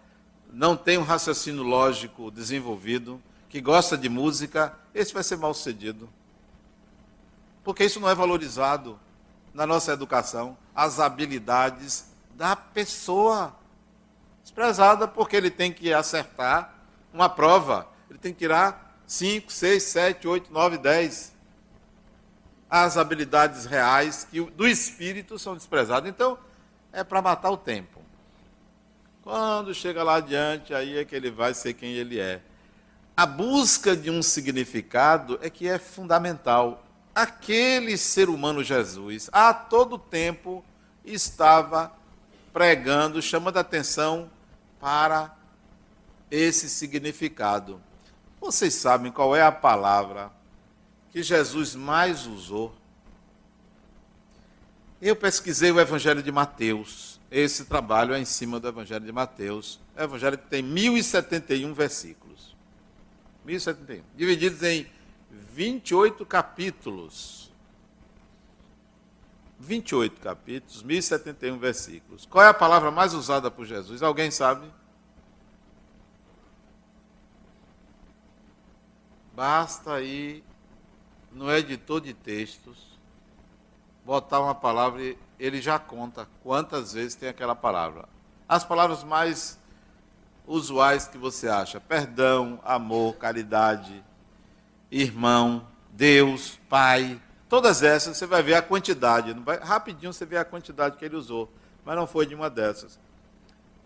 não 0.51 0.75
tem 0.75 0.97
um 0.97 1.03
raciocínio 1.03 1.63
lógico 1.63 2.29
desenvolvido, 2.29 3.21
que 3.49 3.61
gosta 3.61 3.97
de 3.97 4.09
música, 4.09 4.77
esse 4.93 5.13
vai 5.13 5.23
ser 5.23 5.37
mal 5.37 5.53
sucedido. 5.53 6.09
Porque 7.63 7.85
isso 7.85 7.99
não 7.99 8.09
é 8.09 8.15
valorizado 8.15 8.99
na 9.53 9.65
nossa 9.65 9.93
educação, 9.93 10.57
as 10.75 10.99
habilidades 10.99 12.05
da 12.35 12.55
pessoa. 12.55 13.55
Desprezada 14.43 15.07
porque 15.07 15.35
ele 15.35 15.49
tem 15.49 15.71
que 15.71 15.93
acertar 15.93 16.75
uma 17.13 17.29
prova. 17.29 17.87
Ele 18.09 18.19
tem 18.19 18.33
que 18.33 18.39
tirar 18.39 18.99
5, 19.07 19.51
6, 19.51 19.83
7, 19.83 20.27
8, 20.27 20.53
9, 20.53 20.77
10. 20.77 21.34
As 22.77 22.97
habilidades 22.97 23.65
reais 23.65 24.27
que 24.29 24.41
do 24.41 24.67
espírito 24.67 25.39
são 25.39 25.55
desprezadas. 25.55 26.09
Então, 26.09 26.37
é 26.91 27.05
para 27.05 27.21
matar 27.21 27.49
o 27.49 27.55
tempo. 27.55 28.01
Quando 29.23 29.73
chega 29.73 30.03
lá 30.03 30.15
adiante, 30.15 30.73
aí 30.73 30.97
é 30.97 31.05
que 31.05 31.15
ele 31.15 31.31
vai 31.31 31.53
ser 31.53 31.73
quem 31.73 31.93
ele 31.93 32.19
é. 32.19 32.41
A 33.15 33.25
busca 33.25 33.95
de 33.95 34.11
um 34.11 34.21
significado 34.21 35.39
é 35.41 35.49
que 35.49 35.69
é 35.69 35.79
fundamental. 35.79 36.83
Aquele 37.15 37.97
ser 37.97 38.27
humano 38.27 38.61
Jesus, 38.61 39.29
a 39.31 39.53
todo 39.53 39.97
tempo, 39.97 40.61
estava 41.05 41.93
pregando, 42.51 43.21
chamando 43.21 43.55
a 43.55 43.61
atenção 43.61 44.29
para 44.81 45.33
esse 46.29 46.69
significado. 46.69 47.79
Vocês 48.41 48.73
sabem 48.73 49.13
qual 49.13 49.33
é 49.33 49.41
a 49.41 49.51
palavra 49.51 50.29
que 51.15 51.23
Jesus 51.23 51.75
mais 51.75 52.27
usou? 52.27 52.75
Eu 55.01 55.15
pesquisei 55.15 55.71
o 55.71 55.79
Evangelho 55.79 56.21
de 56.21 56.29
Mateus. 56.29 57.21
Esse 57.31 57.63
trabalho 57.63 58.13
é 58.13 58.19
em 58.19 58.25
cima 58.25 58.59
do 58.59 58.67
Evangelho 58.67 59.05
de 59.05 59.13
Mateus. 59.13 59.79
O 59.97 60.01
Evangelho 60.01 60.37
tem 60.37 60.61
1071 60.61 61.73
versículos. 61.73 62.53
1071. 63.45 64.03
Divididos 64.13 64.61
em 64.61 64.87
28 65.31 66.25
capítulos. 66.25 67.49
28 69.57 70.19
capítulos, 70.19 70.83
1071 70.83 71.57
versículos. 71.57 72.25
Qual 72.25 72.43
é 72.43 72.49
a 72.49 72.53
palavra 72.53 72.91
mais 72.91 73.13
usada 73.13 73.49
por 73.49 73.65
Jesus? 73.65 74.03
Alguém 74.03 74.29
sabe? 74.29 74.69
Basta 79.33 79.93
aí 79.93 80.43
no 81.35 81.51
editor 81.51 82.01
de 82.01 82.13
textos 82.13 82.95
botar 84.03 84.39
uma 84.39 84.55
palavra 84.55 85.15
ele 85.39 85.61
já 85.61 85.77
conta 85.77 86.27
quantas 86.41 86.93
vezes 86.93 87.15
tem 87.15 87.27
aquela 87.27 87.55
palavra. 87.55 88.07
As 88.47 88.63
palavras 88.63 89.03
mais 89.03 89.59
usuais 90.47 91.07
que 91.07 91.17
você 91.17 91.47
acha: 91.47 91.79
perdão, 91.79 92.59
amor, 92.63 93.15
caridade, 93.15 94.03
irmão, 94.89 95.67
Deus, 95.91 96.59
Pai. 96.69 97.21
Todas 97.49 97.83
essas 97.83 98.17
você 98.17 98.25
vai 98.25 98.41
ver 98.41 98.55
a 98.55 98.61
quantidade. 98.61 99.33
Vai, 99.33 99.59
rapidinho 99.59 100.13
você 100.13 100.25
vê 100.25 100.37
a 100.37 100.45
quantidade 100.45 100.97
que 100.97 101.05
ele 101.05 101.15
usou. 101.15 101.51
Mas 101.83 101.95
não 101.95 102.07
foi 102.07 102.25
de 102.25 102.33
uma 102.33 102.49
dessas. 102.49 102.99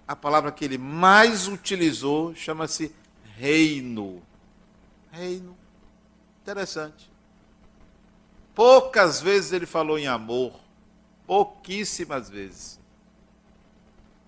A 0.08 0.16
palavra 0.16 0.52
que 0.52 0.64
ele 0.64 0.78
mais 0.78 1.48
utilizou 1.48 2.34
chama-se 2.34 2.96
reino 3.36 4.22
reino. 5.12 5.58
Interessante. 6.42 7.10
Poucas 8.54 9.22
vezes 9.22 9.52
ele 9.54 9.66
falou 9.66 9.98
em 9.98 10.08
amor, 10.08 10.60
pouquíssimas 11.26 12.30
vezes. 12.30 12.80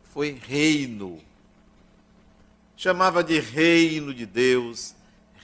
Foi 0.04 0.32
reino. 0.32 1.22
Chamava 2.76 3.24
de 3.24 3.40
reino 3.40 4.14
de 4.14 4.26
Deus, 4.26 4.96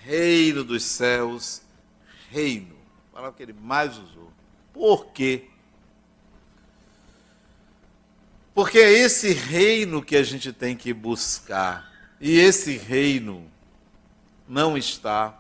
reino 0.04 0.64
dos 0.64 0.84
céus, 0.84 1.62
reino. 2.30 2.76
Palavra 3.12 3.36
que 3.36 3.44
ele 3.44 3.54
mais 3.54 3.98
usou. 3.98 4.32
Por 4.74 5.08
quê? 5.08 5.46
Porque 8.54 8.80
é 8.80 8.92
esse 8.92 9.34
reino 9.34 10.04
que 10.04 10.16
a 10.16 10.24
gente 10.24 10.52
tem 10.52 10.76
que 10.76 10.92
buscar. 10.92 11.92
E 12.20 12.40
esse 12.40 12.76
reino 12.76 13.50
não 14.48 14.76
está 14.76 15.40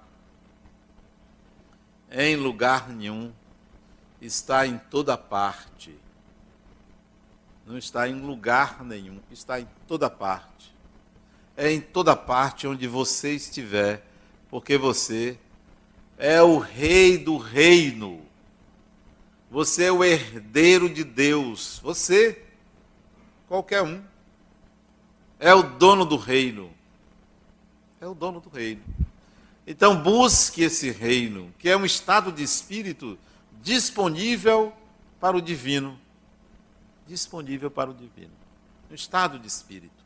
em 2.25 2.36
lugar 2.36 2.89
nenhum, 2.89 3.32
está 4.21 4.65
em 4.65 4.77
toda 4.77 5.17
parte. 5.17 5.95
Não 7.65 7.77
está 7.77 8.08
em 8.08 8.19
lugar 8.21 8.84
nenhum, 8.84 9.19
está 9.30 9.60
em 9.60 9.67
toda 9.88 10.10
parte. 10.10 10.73
É 11.56 11.71
em 11.71 11.82
toda 11.82 12.15
parte 12.15 12.67
onde 12.67 12.88
você 12.88 13.34
estiver, 13.36 14.06
porque 14.49 14.77
você 14.77 15.38
é 16.17 16.41
o 16.41 16.58
rei 16.58 17.17
do 17.17 17.38
reino. 17.38 18.21
Você 19.51 19.86
é 19.86 19.91
o 19.91 20.03
herdeiro 20.03 20.89
de 20.89 21.03
Deus. 21.03 21.80
Você, 21.84 22.43
qualquer 23.47 23.82
um, 23.82 24.03
é 25.39 25.53
o 25.53 25.63
dono 25.63 26.06
do 26.06 26.17
reino 26.17 26.77
é 27.99 28.08
o 28.08 28.13
dono 28.13 28.39
do 28.39 28.49
reino. 28.49 28.82
Então 29.69 30.01
busque 30.01 30.63
esse 30.63 30.89
reino, 30.89 31.53
que 31.60 31.67
é 31.67 31.75
um 31.75 31.84
estado 31.84 32.32
de 32.32 32.41
espírito 32.41 33.19
disponível 33.62 34.71
para 35.19 35.36
o 35.36 35.41
divino. 35.41 35.99
Disponível 37.06 37.69
para 37.69 37.89
o 37.89 37.93
divino. 37.93 38.32
Um 38.89 38.95
estado 38.95 39.38
de 39.38 39.45
espírito. 39.45 40.06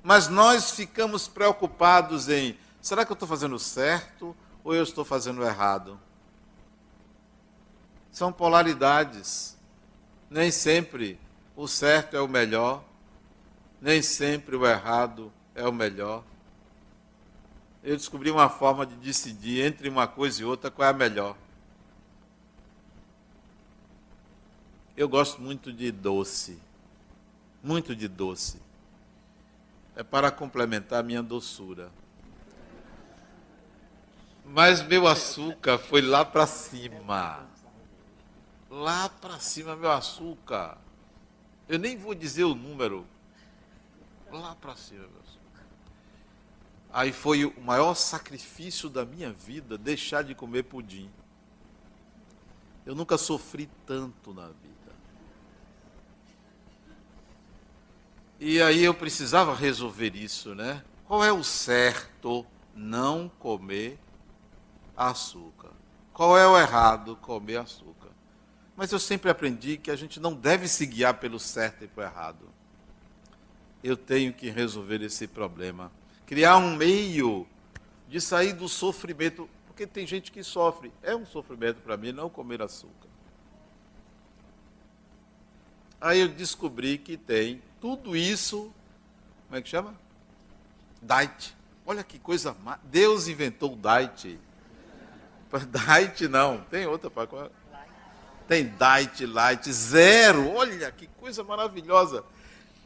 Mas 0.00 0.28
nós 0.28 0.70
ficamos 0.70 1.26
preocupados 1.26 2.28
em: 2.28 2.56
será 2.80 3.04
que 3.04 3.10
eu 3.10 3.14
estou 3.14 3.28
fazendo 3.28 3.58
certo 3.58 4.36
ou 4.62 4.72
eu 4.72 4.84
estou 4.84 5.04
fazendo 5.04 5.42
errado? 5.42 5.98
São 8.12 8.32
polaridades. 8.32 9.56
Nem 10.30 10.52
sempre 10.52 11.18
o 11.56 11.66
certo 11.66 12.16
é 12.16 12.20
o 12.20 12.28
melhor, 12.28 12.84
nem 13.80 14.00
sempre 14.02 14.54
o 14.54 14.64
errado 14.64 15.32
é 15.54 15.66
o 15.66 15.72
melhor 15.72 16.22
eu 17.84 17.94
descobri 17.98 18.30
uma 18.30 18.48
forma 18.48 18.86
de 18.86 18.94
decidir 18.94 19.62
entre 19.62 19.90
uma 19.90 20.08
coisa 20.08 20.40
e 20.40 20.44
outra 20.44 20.70
qual 20.70 20.88
é 20.88 20.90
a 20.90 20.94
melhor. 20.94 21.36
Eu 24.96 25.06
gosto 25.06 25.42
muito 25.42 25.70
de 25.70 25.92
doce. 25.92 26.58
Muito 27.62 27.94
de 27.94 28.08
doce. 28.08 28.58
É 29.94 30.02
para 30.02 30.30
complementar 30.30 31.00
a 31.00 31.02
minha 31.02 31.22
doçura. 31.22 31.90
Mas 34.46 34.82
meu 34.82 35.06
açúcar 35.06 35.76
foi 35.76 36.00
lá 36.00 36.24
para 36.24 36.46
cima. 36.46 37.46
Lá 38.70 39.10
para 39.10 39.38
cima, 39.38 39.76
meu 39.76 39.92
açúcar. 39.92 40.78
Eu 41.68 41.78
nem 41.78 41.98
vou 41.98 42.14
dizer 42.14 42.44
o 42.44 42.54
número. 42.54 43.06
Lá 44.32 44.54
para 44.54 44.74
cima, 44.74 45.00
meu. 45.00 45.23
Aí 46.94 47.10
foi 47.10 47.44
o 47.44 47.60
maior 47.60 47.96
sacrifício 47.96 48.88
da 48.88 49.04
minha 49.04 49.32
vida 49.32 49.76
deixar 49.76 50.22
de 50.22 50.32
comer 50.32 50.62
pudim. 50.62 51.10
Eu 52.86 52.94
nunca 52.94 53.18
sofri 53.18 53.68
tanto 53.84 54.32
na 54.32 54.46
vida. 54.46 54.92
E 58.38 58.62
aí 58.62 58.84
eu 58.84 58.94
precisava 58.94 59.52
resolver 59.56 60.14
isso, 60.14 60.54
né? 60.54 60.84
Qual 61.04 61.24
é 61.24 61.32
o 61.32 61.42
certo? 61.42 62.46
Não 62.72 63.28
comer 63.40 63.98
açúcar. 64.96 65.72
Qual 66.12 66.38
é 66.38 66.46
o 66.46 66.56
errado? 66.56 67.16
Comer 67.16 67.56
açúcar. 67.56 68.10
Mas 68.76 68.92
eu 68.92 69.00
sempre 69.00 69.28
aprendi 69.28 69.78
que 69.78 69.90
a 69.90 69.96
gente 69.96 70.20
não 70.20 70.32
deve 70.32 70.68
se 70.68 70.86
guiar 70.86 71.14
pelo 71.14 71.40
certo 71.40 71.82
e 71.82 71.88
pelo 71.88 72.06
errado. 72.06 72.48
Eu 73.82 73.96
tenho 73.96 74.32
que 74.32 74.48
resolver 74.48 75.02
esse 75.02 75.26
problema 75.26 75.90
criar 76.26 76.56
um 76.56 76.76
meio 76.76 77.46
de 78.08 78.20
sair 78.20 78.52
do 78.52 78.68
sofrimento, 78.68 79.48
porque 79.66 79.86
tem 79.86 80.06
gente 80.06 80.30
que 80.30 80.42
sofre. 80.42 80.92
É 81.02 81.14
um 81.14 81.26
sofrimento 81.26 81.80
para 81.80 81.96
mim 81.96 82.12
não 82.12 82.28
comer 82.28 82.62
açúcar. 82.62 83.08
Aí 86.00 86.20
eu 86.20 86.28
descobri 86.28 86.98
que 86.98 87.16
tem 87.16 87.62
tudo 87.80 88.16
isso, 88.16 88.72
como 89.46 89.58
é 89.58 89.62
que 89.62 89.68
chama? 89.68 89.94
Diet. 91.00 91.56
Olha 91.86 92.02
que 92.02 92.18
coisa, 92.18 92.56
Deus 92.84 93.28
inventou 93.28 93.74
o 93.74 93.76
diet. 93.76 94.38
Diet 95.70 96.28
não, 96.28 96.62
tem 96.62 96.86
outra 96.86 97.10
para 97.10 97.50
tem 98.46 98.66
diet, 98.66 99.24
light, 99.26 99.72
zero. 99.72 100.50
Olha 100.54 100.90
que 100.92 101.06
coisa 101.06 101.42
maravilhosa. 101.42 102.24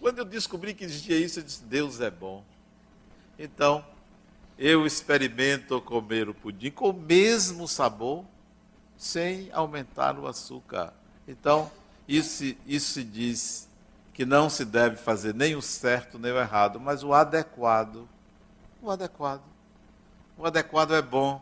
Quando 0.01 0.18
eu 0.18 0.24
descobri 0.24 0.72
que 0.72 0.85
existia 0.85 1.18
isso, 1.18 1.40
eu 1.40 1.42
disse: 1.42 1.64
Deus 1.64 2.01
é 2.01 2.11
bom. 2.11 2.44
Então, 3.38 3.85
eu 4.59 4.85
experimento 4.85 5.81
comer 5.81 6.29
o 6.29 6.35
pudim 6.35 6.70
com 6.70 6.90
o 6.90 6.92
mesmo 6.92 7.68
sabor, 7.68 8.24
sem 8.96 9.48
aumentar 9.53 10.18
o 10.18 10.27
açúcar. 10.27 10.92
Então, 11.27 11.70
isso, 12.09 12.57
isso 12.66 12.94
se 12.94 13.05
diz 13.05 13.68
que 14.12 14.27
não 14.27 14.51
se 14.51 14.64
deve 14.64 14.96
fazer 14.96 15.33
nem 15.33 15.55
o 15.55 15.62
certo 15.62 16.18
nem 16.18 16.33
o 16.33 16.38
errado, 16.38 16.81
mas 16.81 17.05
o 17.05 17.14
adequado. 17.14 18.09
O 18.83 18.90
adequado. 18.90 19.42
O 20.37 20.44
adequado 20.44 20.92
é 20.92 21.03
bom. 21.03 21.40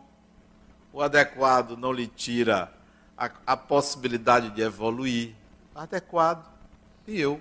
O 0.93 1.01
adequado 1.01 1.79
não 1.79 1.93
lhe 1.93 2.07
tira 2.07 2.71
a, 3.17 3.31
a 3.47 3.57
possibilidade 3.57 4.51
de 4.51 4.61
evoluir. 4.61 5.35
Adequado. 5.75 6.47
E 7.07 7.19
eu 7.19 7.41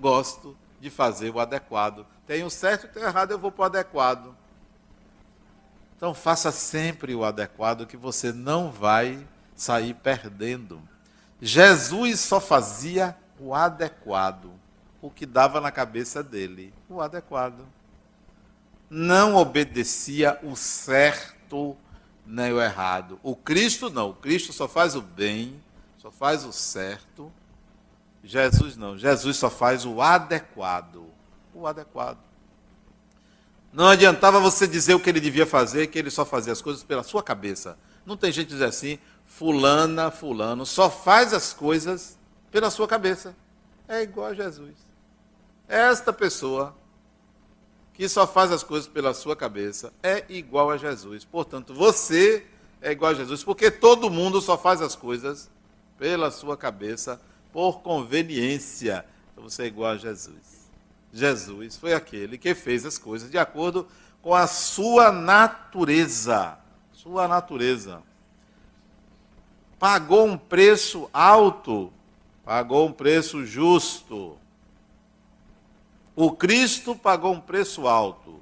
gosto 0.00 0.56
de 0.80 0.90
fazer 0.90 1.30
o 1.30 1.38
adequado 1.38 2.04
Tem 2.26 2.44
o 2.44 2.50
certo 2.50 2.86
e 2.86 2.88
tem 2.88 3.02
o 3.02 3.06
errado, 3.06 3.32
eu 3.32 3.38
vou 3.38 3.50
para 3.50 3.62
o 3.62 3.66
adequado. 3.66 4.36
Então 5.96 6.12
faça 6.14 6.50
sempre 6.50 7.14
o 7.14 7.24
adequado 7.24 7.86
que 7.86 7.96
você 7.96 8.32
não 8.32 8.70
vai 8.70 9.26
sair 9.54 9.94
perdendo. 9.94 10.82
Jesus 11.40 12.20
só 12.20 12.40
fazia 12.40 13.16
o 13.38 13.54
adequado, 13.54 14.52
o 15.00 15.10
que 15.10 15.26
dava 15.26 15.60
na 15.60 15.70
cabeça 15.70 16.22
dele, 16.22 16.72
o 16.88 17.00
adequado. 17.00 17.66
Não 18.88 19.36
obedecia 19.36 20.38
o 20.42 20.54
certo 20.54 21.76
nem 22.26 22.52
o 22.52 22.60
errado. 22.60 23.18
O 23.22 23.34
Cristo 23.34 23.90
não, 23.90 24.10
o 24.10 24.14
Cristo 24.14 24.52
só 24.52 24.68
faz 24.68 24.94
o 24.94 25.02
bem, 25.02 25.60
só 25.98 26.10
faz 26.10 26.44
o 26.44 26.52
certo. 26.52 27.32
Jesus 28.22 28.76
não, 28.76 28.96
Jesus 28.96 29.36
só 29.36 29.50
faz 29.50 29.84
o 29.84 30.00
adequado, 30.00 31.06
adequado. 31.66 32.18
Não 33.72 33.86
adiantava 33.86 34.38
você 34.38 34.66
dizer 34.66 34.94
o 34.94 35.00
que 35.00 35.08
ele 35.08 35.20
devia 35.20 35.46
fazer, 35.46 35.86
que 35.86 35.98
ele 35.98 36.10
só 36.10 36.24
fazia 36.24 36.52
as 36.52 36.60
coisas 36.60 36.84
pela 36.84 37.02
sua 37.02 37.22
cabeça. 37.22 37.78
Não 38.04 38.16
tem 38.16 38.30
gente 38.30 38.48
que 38.48 38.54
diz 38.54 38.62
assim, 38.62 38.98
fulana, 39.24 40.10
fulano, 40.10 40.66
só 40.66 40.90
faz 40.90 41.32
as 41.32 41.54
coisas 41.54 42.18
pela 42.50 42.70
sua 42.70 42.86
cabeça. 42.86 43.34
É 43.88 44.02
igual 44.02 44.28
a 44.28 44.34
Jesus. 44.34 44.74
Esta 45.66 46.12
pessoa 46.12 46.76
que 47.94 48.08
só 48.08 48.26
faz 48.26 48.52
as 48.52 48.62
coisas 48.62 48.88
pela 48.88 49.14
sua 49.14 49.34
cabeça 49.34 49.92
é 50.02 50.24
igual 50.28 50.70
a 50.70 50.76
Jesus. 50.76 51.24
Portanto, 51.24 51.72
você 51.72 52.46
é 52.80 52.92
igual 52.92 53.12
a 53.12 53.14
Jesus, 53.14 53.42
porque 53.42 53.70
todo 53.70 54.10
mundo 54.10 54.40
só 54.40 54.58
faz 54.58 54.82
as 54.82 54.94
coisas 54.94 55.50
pela 55.98 56.30
sua 56.30 56.56
cabeça 56.56 57.20
por 57.52 57.80
conveniência. 57.80 59.04
Então 59.32 59.48
você 59.48 59.62
é 59.62 59.66
igual 59.66 59.92
a 59.92 59.96
Jesus. 59.96 60.61
Jesus 61.12 61.76
foi 61.76 61.92
aquele 61.92 62.38
que 62.38 62.54
fez 62.54 62.86
as 62.86 62.98
coisas 62.98 63.30
de 63.30 63.38
acordo 63.38 63.86
com 64.20 64.34
a 64.34 64.46
sua 64.46 65.12
natureza. 65.12 66.58
Sua 66.92 67.26
natureza 67.28 68.02
pagou 69.82 70.28
um 70.28 70.38
preço 70.38 71.10
alto, 71.12 71.92
pagou 72.44 72.86
um 72.86 72.92
preço 72.92 73.44
justo. 73.44 74.38
O 76.14 76.30
Cristo 76.30 76.94
pagou 76.94 77.32
um 77.32 77.40
preço 77.40 77.88
alto, 77.88 78.40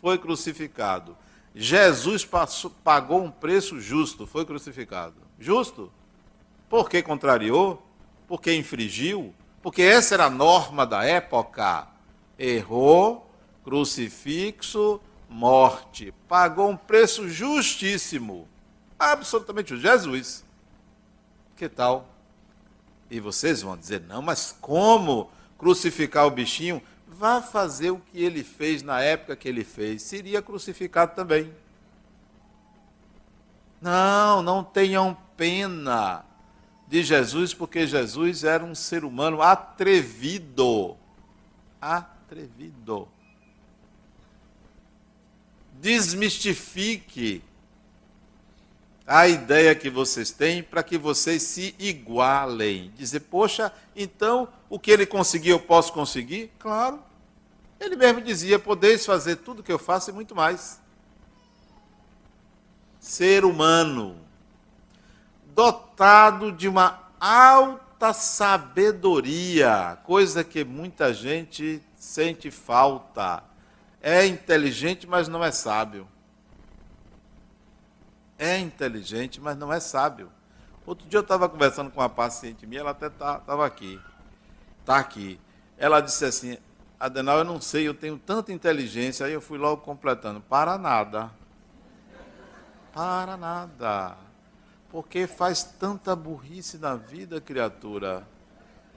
foi 0.00 0.16
crucificado. 0.16 1.14
Jesus 1.54 2.24
passou, 2.24 2.70
pagou 2.82 3.22
um 3.22 3.30
preço 3.30 3.78
justo, 3.78 4.26
foi 4.26 4.46
crucificado. 4.46 5.16
Justo? 5.38 5.92
Porque 6.66 7.02
contrariou? 7.02 7.86
Porque 8.26 8.54
infringiu? 8.54 9.34
Porque 9.60 9.82
essa 9.82 10.14
era 10.14 10.24
a 10.24 10.30
norma 10.30 10.86
da 10.86 11.04
época. 11.04 11.88
Errou, 12.42 13.30
crucifixo, 13.62 14.98
morte. 15.28 16.14
Pagou 16.26 16.70
um 16.70 16.76
preço 16.76 17.28
justíssimo. 17.28 18.48
Absolutamente. 18.98 19.76
Jesus. 19.76 20.42
Que 21.54 21.68
tal? 21.68 22.08
E 23.10 23.20
vocês 23.20 23.60
vão 23.60 23.76
dizer: 23.76 24.00
não, 24.08 24.22
mas 24.22 24.56
como 24.58 25.30
crucificar 25.58 26.26
o 26.26 26.30
bichinho? 26.30 26.80
Vá 27.06 27.42
fazer 27.42 27.90
o 27.90 27.98
que 27.98 28.22
ele 28.22 28.42
fez 28.42 28.82
na 28.82 29.02
época 29.02 29.36
que 29.36 29.46
ele 29.46 29.62
fez. 29.62 30.00
Seria 30.00 30.40
crucificado 30.40 31.14
também. 31.14 31.52
Não, 33.82 34.42
não 34.42 34.64
tenham 34.64 35.14
pena 35.36 36.24
de 36.88 37.02
Jesus, 37.02 37.52
porque 37.52 37.86
Jesus 37.86 38.44
era 38.44 38.64
um 38.64 38.74
ser 38.74 39.04
humano 39.04 39.42
atrevido. 39.42 40.96
Atrevido. 41.78 42.19
Desmistifique 45.80 47.42
a 49.06 49.26
ideia 49.26 49.74
que 49.74 49.90
vocês 49.90 50.30
têm 50.30 50.62
para 50.62 50.84
que 50.84 50.96
vocês 50.96 51.42
se 51.42 51.74
igualem. 51.80 52.92
Dizer, 52.96 53.20
poxa, 53.20 53.72
então 53.96 54.48
o 54.68 54.78
que 54.78 54.92
ele 54.92 55.04
conseguiu 55.04 55.56
eu 55.56 55.60
posso 55.60 55.92
conseguir? 55.92 56.52
Claro. 56.60 57.02
Ele 57.80 57.96
mesmo 57.96 58.20
dizia: 58.20 58.56
podeis 58.58 59.04
fazer 59.04 59.36
tudo 59.36 59.58
o 59.58 59.62
que 59.64 59.72
eu 59.72 59.78
faço 59.80 60.10
e 60.10 60.12
muito 60.12 60.32
mais. 60.32 60.80
Ser 63.00 63.44
humano, 63.44 64.16
dotado 65.54 66.52
de 66.52 66.68
uma 66.68 67.10
alta 67.18 68.12
sabedoria, 68.12 69.98
coisa 70.04 70.44
que 70.44 70.62
muita 70.62 71.12
gente 71.12 71.82
sente 72.00 72.50
falta. 72.50 73.44
É 74.02 74.26
inteligente, 74.26 75.06
mas 75.06 75.28
não 75.28 75.44
é 75.44 75.52
sábio 75.52 76.08
é 78.40 78.58
inteligente, 78.58 79.38
mas 79.38 79.56
não 79.56 79.70
é 79.70 79.78
sábio. 79.78 80.32
Outro 80.86 81.06
dia 81.06 81.18
eu 81.18 81.22
estava 81.22 81.46
conversando 81.46 81.90
com 81.90 82.00
uma 82.00 82.08
paciente 82.08 82.66
minha, 82.66 82.80
ela 82.80 82.92
até 82.92 83.08
estava 83.08 83.44
tá, 83.44 83.66
aqui. 83.66 84.00
Está 84.80 84.96
aqui. 84.96 85.38
Ela 85.76 86.00
disse 86.00 86.24
assim, 86.24 86.56
Adenal, 86.98 87.36
eu 87.38 87.44
não 87.44 87.60
sei, 87.60 87.86
eu 87.86 87.92
tenho 87.92 88.18
tanta 88.18 88.50
inteligência, 88.50 89.26
aí 89.26 89.34
eu 89.34 89.42
fui 89.42 89.58
logo 89.58 89.82
completando. 89.82 90.40
Para 90.40 90.78
nada. 90.78 91.30
Para 92.94 93.36
nada. 93.36 94.16
Porque 94.90 95.26
faz 95.26 95.62
tanta 95.62 96.16
burrice 96.16 96.78
na 96.78 96.96
vida, 96.96 97.42
criatura. 97.42 98.26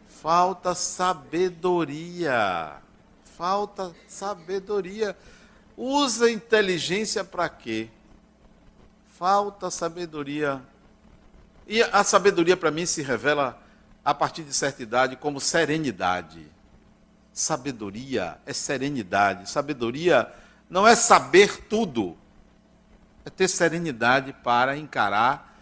Falta 0.07 0.73
sabedoria. 0.73 2.77
Falta 3.38 3.96
sabedoria. 4.08 5.17
Usa 5.76 6.30
inteligência 6.30 7.24
para 7.24 7.50
quê? 7.50 7.89
falta 9.24 9.72
sabedoria. 9.72 10.62
E 11.65 11.82
a 11.82 12.04
sabedoria 12.04 12.58
para 12.58 12.72
mim 12.72 12.86
se 12.86 13.02
revela 13.02 13.58
a 14.04 14.13
partir 14.13 14.43
de 14.43 14.54
certa 14.54 14.84
idade 14.84 15.15
como 15.15 15.39
serenidade. 15.39 16.46
Sabedoria 17.32 18.38
é 18.46 18.52
serenidade. 18.52 19.50
Sabedoria 19.50 20.30
não 20.69 20.86
é 20.86 20.93
saber 20.93 21.67
tudo, 21.69 22.17
é 23.24 23.30
ter 23.30 23.48
serenidade 23.48 24.34
para 24.43 24.76
encarar 24.76 25.58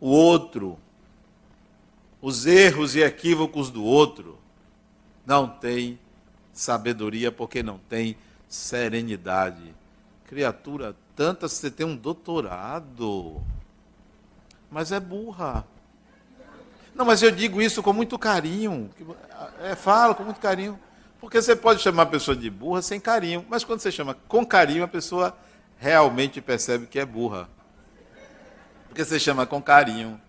o 0.00 0.08
outro, 0.08 0.76
os 2.20 2.46
erros 2.46 2.96
e 2.96 3.00
equívocos 3.00 3.70
do 3.70 3.84
outro. 3.84 4.40
Não 5.24 5.46
tem 5.48 6.00
sabedoria 6.54 7.30
porque 7.30 7.62
não 7.62 7.78
tem 7.78 8.16
serenidade. 8.48 9.74
Criatura 10.26 10.96
tanta, 11.14 11.48
você 11.48 11.70
tem 11.70 11.84
um 11.84 11.96
doutorado. 11.96 13.42
Mas 14.70 14.92
é 14.92 14.98
burra. 14.98 15.66
Não, 16.94 17.04
mas 17.04 17.22
eu 17.22 17.30
digo 17.30 17.60
isso 17.60 17.82
com 17.82 17.92
muito 17.92 18.18
carinho. 18.18 18.88
É, 19.60 19.74
falo 19.74 20.14
com 20.14 20.22
muito 20.22 20.40
carinho. 20.40 20.78
Porque 21.20 21.40
você 21.40 21.56
pode 21.56 21.80
chamar 21.80 22.02
a 22.02 22.06
pessoa 22.06 22.36
de 22.36 22.48
burra 22.50 22.82
sem 22.82 23.00
carinho, 23.00 23.44
mas 23.48 23.64
quando 23.64 23.80
você 23.80 23.90
chama 23.90 24.14
com 24.28 24.44
carinho, 24.44 24.84
a 24.84 24.88
pessoa 24.88 25.36
realmente 25.78 26.40
percebe 26.40 26.86
que 26.86 26.98
é 26.98 27.04
burra. 27.04 27.48
Porque 28.86 29.04
você 29.04 29.18
chama 29.18 29.46
com 29.46 29.60
carinho. 29.60 30.20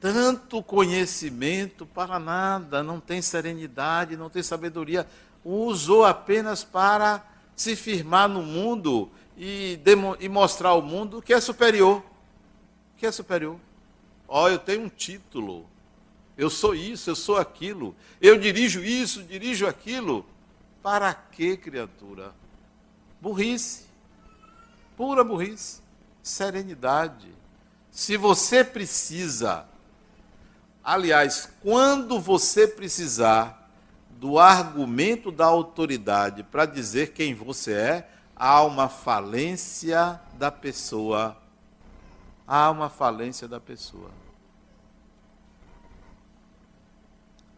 Tanto 0.00 0.62
conhecimento 0.62 1.84
para 1.84 2.18
nada, 2.18 2.82
não 2.82 2.98
tem 2.98 3.20
serenidade, 3.20 4.16
não 4.16 4.30
tem 4.30 4.42
sabedoria. 4.42 5.06
Usou 5.44 6.04
apenas 6.04 6.64
para 6.64 7.22
se 7.54 7.76
firmar 7.76 8.26
no 8.26 8.42
mundo 8.42 9.10
e, 9.36 9.78
e 10.18 10.28
mostrar 10.28 10.70
ao 10.70 10.80
mundo 10.80 11.20
que 11.20 11.34
é 11.34 11.40
superior. 11.40 12.02
Que 12.96 13.06
é 13.06 13.12
superior. 13.12 13.58
Ó, 14.26 14.44
oh, 14.44 14.48
eu 14.48 14.58
tenho 14.58 14.84
um 14.84 14.88
título. 14.88 15.66
Eu 16.36 16.48
sou 16.48 16.74
isso, 16.74 17.10
eu 17.10 17.16
sou 17.16 17.36
aquilo. 17.36 17.94
Eu 18.20 18.38
dirijo 18.38 18.82
isso, 18.82 19.22
dirijo 19.22 19.66
aquilo. 19.66 20.24
Para 20.82 21.12
que, 21.12 21.58
criatura? 21.58 22.32
Burrice. 23.20 23.84
Pura 24.96 25.22
burrice. 25.22 25.82
Serenidade. 26.22 27.28
Se 27.90 28.16
você 28.16 28.64
precisa, 28.64 29.66
aliás, 30.84 31.52
quando 31.62 32.18
você 32.20 32.66
precisar 32.66 33.60
do 34.20 34.38
argumento 34.38 35.32
da 35.32 35.46
autoridade 35.46 36.42
para 36.42 36.66
dizer 36.66 37.12
quem 37.12 37.34
você 37.34 37.72
é, 37.72 38.10
há 38.36 38.62
uma 38.62 38.88
falência 38.88 40.20
da 40.34 40.50
pessoa. 40.50 41.36
Há 42.46 42.70
uma 42.70 42.90
falência 42.90 43.48
da 43.48 43.58
pessoa. 43.58 44.10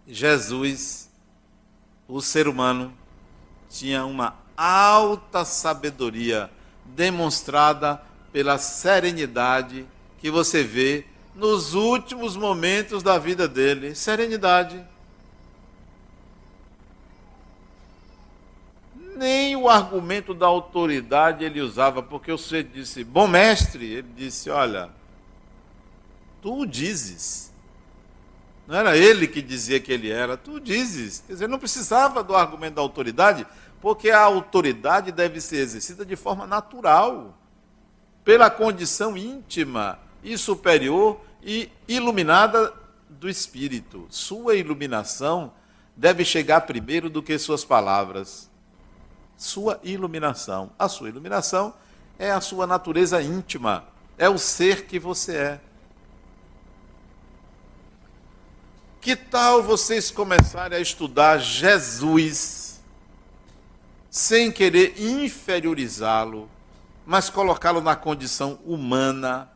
Jesus, 0.06 1.10
o 2.06 2.20
ser 2.20 2.46
humano, 2.46 2.92
tinha 3.68 4.04
uma 4.04 4.36
alta 4.56 5.44
sabedoria 5.44 6.50
demonstrada 6.84 8.00
pela 8.32 8.58
serenidade 8.58 9.86
que 10.18 10.30
você 10.30 10.62
vê 10.62 11.06
nos 11.34 11.74
últimos 11.74 12.36
momentos 12.36 13.02
da 13.02 13.18
vida 13.18 13.48
dele. 13.48 13.94
Serenidade. 13.94 14.84
nem 19.22 19.54
o 19.54 19.68
argumento 19.68 20.34
da 20.34 20.46
autoridade 20.46 21.44
ele 21.44 21.60
usava, 21.60 22.02
porque 22.02 22.32
você 22.32 22.60
disse, 22.60 23.04
bom 23.04 23.28
mestre, 23.28 23.86
ele 23.86 24.08
disse, 24.16 24.50
olha, 24.50 24.90
tu 26.40 26.62
o 26.62 26.66
dizes. 26.66 27.52
Não 28.66 28.74
era 28.74 28.96
ele 28.96 29.28
que 29.28 29.40
dizia 29.40 29.78
que 29.78 29.92
ele 29.92 30.10
era, 30.10 30.36
tu 30.36 30.58
dizes. 30.58 31.22
Quer 31.24 31.34
dizer, 31.34 31.48
não 31.48 31.58
precisava 31.58 32.24
do 32.24 32.34
argumento 32.34 32.74
da 32.74 32.82
autoridade, 32.82 33.46
porque 33.80 34.10
a 34.10 34.20
autoridade 34.20 35.12
deve 35.12 35.40
ser 35.40 35.58
exercida 35.58 36.04
de 36.04 36.16
forma 36.16 36.44
natural, 36.44 37.38
pela 38.24 38.50
condição 38.50 39.16
íntima 39.16 40.00
e 40.22 40.36
superior 40.38 41.20
e 41.42 41.70
iluminada 41.88 42.72
do 43.08 43.28
Espírito. 43.28 44.06
Sua 44.10 44.54
iluminação 44.54 45.52
deve 45.96 46.24
chegar 46.24 46.62
primeiro 46.62 47.10
do 47.10 47.22
que 47.22 47.38
suas 47.38 47.64
palavras. 47.64 48.50
Sua 49.36 49.80
iluminação. 49.82 50.70
A 50.78 50.88
sua 50.88 51.08
iluminação 51.08 51.74
é 52.18 52.30
a 52.30 52.40
sua 52.40 52.66
natureza 52.66 53.20
íntima, 53.22 53.84
é 54.16 54.28
o 54.28 54.38
ser 54.38 54.86
que 54.86 54.98
você 54.98 55.36
é. 55.36 55.60
Que 59.00 59.16
tal 59.16 59.62
vocês 59.62 60.10
começarem 60.10 60.78
a 60.78 60.80
estudar 60.80 61.38
Jesus 61.38 62.80
sem 64.08 64.52
querer 64.52 64.94
inferiorizá-lo, 65.00 66.48
mas 67.04 67.30
colocá-lo 67.30 67.80
na 67.80 67.96
condição 67.96 68.60
humana 68.64 69.50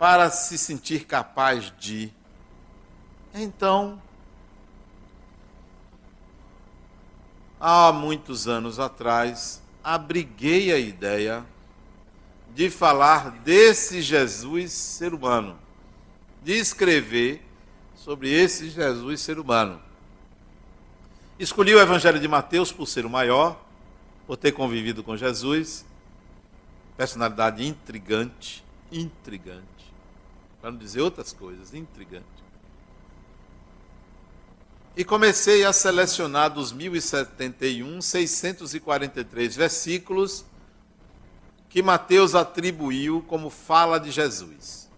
para 0.00 0.30
se 0.30 0.56
sentir 0.56 1.04
capaz 1.04 1.70
de? 1.78 2.10
Então, 3.34 4.00
há 7.60 7.92
muitos 7.92 8.48
anos 8.48 8.80
atrás, 8.80 9.60
abriguei 9.84 10.72
a 10.72 10.78
ideia 10.78 11.44
de 12.54 12.70
falar 12.70 13.30
desse 13.42 14.00
Jesus 14.00 14.72
ser 14.72 15.12
humano, 15.12 15.58
de 16.42 16.54
escrever 16.54 17.44
sobre 17.94 18.32
esse 18.32 18.70
Jesus 18.70 19.20
ser 19.20 19.38
humano. 19.38 19.82
Escolhi 21.38 21.74
o 21.74 21.80
Evangelho 21.80 22.18
de 22.18 22.26
Mateus 22.26 22.72
por 22.72 22.86
ser 22.86 23.04
o 23.04 23.10
maior, 23.10 23.62
por 24.26 24.38
ter 24.38 24.52
convivido 24.52 25.04
com 25.04 25.14
Jesus, 25.14 25.84
personalidade 26.96 27.66
intrigante, 27.66 28.64
intrigante, 28.90 29.79
para 30.60 30.70
não 30.70 30.78
dizer 30.78 31.00
outras 31.00 31.32
coisas, 31.32 31.74
intrigante. 31.74 32.26
E 34.96 35.04
comecei 35.04 35.64
a 35.64 35.72
selecionar 35.72 36.50
dos 36.52 36.72
1071, 36.72 38.02
643 38.02 39.56
versículos 39.56 40.44
que 41.68 41.82
Mateus 41.82 42.34
atribuiu 42.34 43.22
como 43.22 43.48
fala 43.48 43.98
de 43.98 44.10
Jesus. 44.10 44.90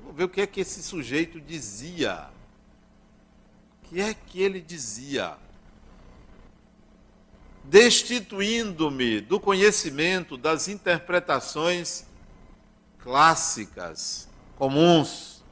Vamos 0.00 0.16
ver 0.16 0.24
o 0.24 0.28
que 0.28 0.40
é 0.40 0.46
que 0.46 0.60
esse 0.60 0.82
sujeito 0.82 1.40
dizia 1.40 2.30
que 3.90 4.00
é 4.00 4.14
que 4.14 4.40
ele 4.40 4.60
dizia? 4.60 5.36
Destituindo-me 7.64 9.20
do 9.20 9.40
conhecimento 9.40 10.36
das 10.36 10.68
interpretações 10.68 12.06
clássicas, 13.00 14.28
comuns, 14.60 15.42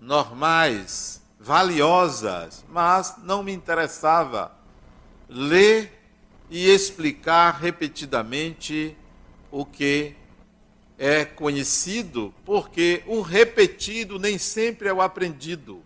normais, 0.00 1.22
valiosas, 1.38 2.64
mas 2.66 3.14
não 3.22 3.42
me 3.42 3.52
interessava 3.52 4.50
ler 5.28 5.92
e 6.48 6.66
explicar 6.66 7.50
repetidamente 7.60 8.96
o 9.50 9.66
que 9.66 10.16
é 10.98 11.26
conhecido, 11.26 12.32
porque 12.42 13.02
o 13.06 13.20
repetido 13.20 14.18
nem 14.18 14.38
sempre 14.38 14.88
é 14.88 14.92
o 14.94 15.02
aprendido 15.02 15.82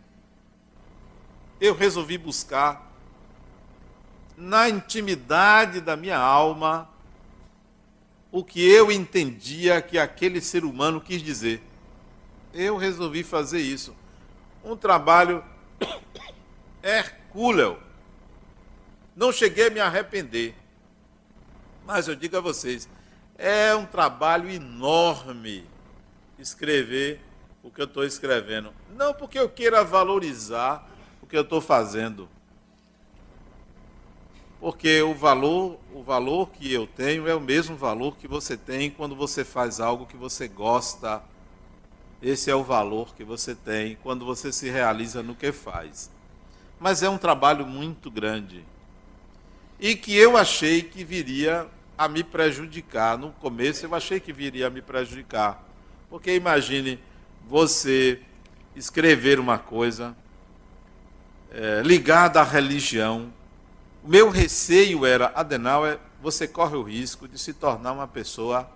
eu 1.60 1.74
resolvi 1.74 2.16
buscar 2.16 2.92
na 4.36 4.68
intimidade 4.68 5.80
da 5.80 5.96
minha 5.96 6.18
alma 6.18 6.88
o 8.32 8.42
que 8.44 8.60
eu 8.68 8.90
entendia 8.90 9.82
que 9.82 9.96
aquele 9.96 10.40
ser 10.40 10.64
humano 10.64 11.00
quis 11.00 11.22
dizer. 11.22 11.62
Eu 12.52 12.76
resolvi 12.76 13.22
fazer 13.22 13.60
isso. 13.60 13.94
Um 14.64 14.76
trabalho 14.76 15.44
hercúleo. 16.82 17.78
Não 19.16 19.32
cheguei 19.32 19.68
a 19.68 19.70
me 19.70 19.80
arrepender. 19.80 20.54
Mas 21.84 22.08
eu 22.08 22.14
digo 22.14 22.36
a 22.36 22.40
vocês, 22.40 22.88
é 23.36 23.74
um 23.74 23.84
trabalho 23.84 24.48
enorme 24.48 25.64
escrever 26.38 27.20
o 27.62 27.70
que 27.70 27.80
eu 27.80 27.86
estou 27.86 28.04
escrevendo. 28.04 28.72
Não 28.94 29.12
porque 29.12 29.38
eu 29.38 29.48
queira 29.48 29.82
valorizar 29.82 30.88
que 31.32 31.36
eu 31.38 31.40
estou 31.40 31.62
fazendo. 31.62 32.28
Porque 34.60 35.00
o 35.00 35.14
valor, 35.14 35.80
o 35.94 36.02
valor 36.02 36.50
que 36.50 36.70
eu 36.70 36.86
tenho 36.86 37.26
é 37.26 37.34
o 37.34 37.40
mesmo 37.40 37.74
valor 37.74 38.18
que 38.18 38.28
você 38.28 38.54
tem 38.54 38.90
quando 38.90 39.16
você 39.16 39.42
faz 39.42 39.80
algo 39.80 40.04
que 40.04 40.14
você 40.14 40.46
gosta. 40.46 41.22
Esse 42.22 42.50
é 42.50 42.54
o 42.54 42.62
valor 42.62 43.14
que 43.16 43.24
você 43.24 43.52
tem 43.52 43.98
quando 44.00 44.24
você 44.24 44.52
se 44.52 44.70
realiza 44.70 45.22
no 45.22 45.34
que 45.34 45.50
faz. 45.50 46.08
Mas 46.78 47.02
é 47.02 47.08
um 47.08 47.18
trabalho 47.18 47.66
muito 47.66 48.10
grande. 48.10 48.64
E 49.80 49.96
que 49.96 50.16
eu 50.16 50.36
achei 50.36 50.82
que 50.82 51.02
viria 51.02 51.66
a 51.98 52.06
me 52.06 52.22
prejudicar. 52.22 53.18
No 53.18 53.32
começo 53.32 53.84
eu 53.84 53.94
achei 53.94 54.20
que 54.20 54.32
viria 54.32 54.68
a 54.68 54.70
me 54.70 54.80
prejudicar. 54.80 55.64
Porque 56.08 56.34
imagine 56.34 57.00
você 57.48 58.20
escrever 58.76 59.38
uma 59.38 59.58
coisa, 59.58 60.16
é, 61.50 61.82
ligada 61.84 62.40
à 62.40 62.44
religião. 62.44 63.32
O 64.02 64.08
meu 64.08 64.30
receio 64.30 65.04
era, 65.04 65.32
Adenauer, 65.34 65.98
você 66.20 66.46
corre 66.46 66.76
o 66.76 66.82
risco 66.82 67.26
de 67.26 67.38
se 67.38 67.52
tornar 67.52 67.92
uma 67.92 68.06
pessoa 68.06 68.70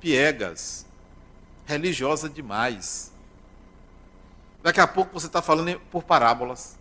piegas, 0.00 0.85
religiosa 1.66 2.28
demais. 2.28 3.12
Daqui 4.62 4.80
a 4.80 4.86
pouco 4.86 5.12
você 5.12 5.26
está 5.26 5.42
falando 5.42 5.78
por 5.90 6.02
parábolas. 6.02 6.78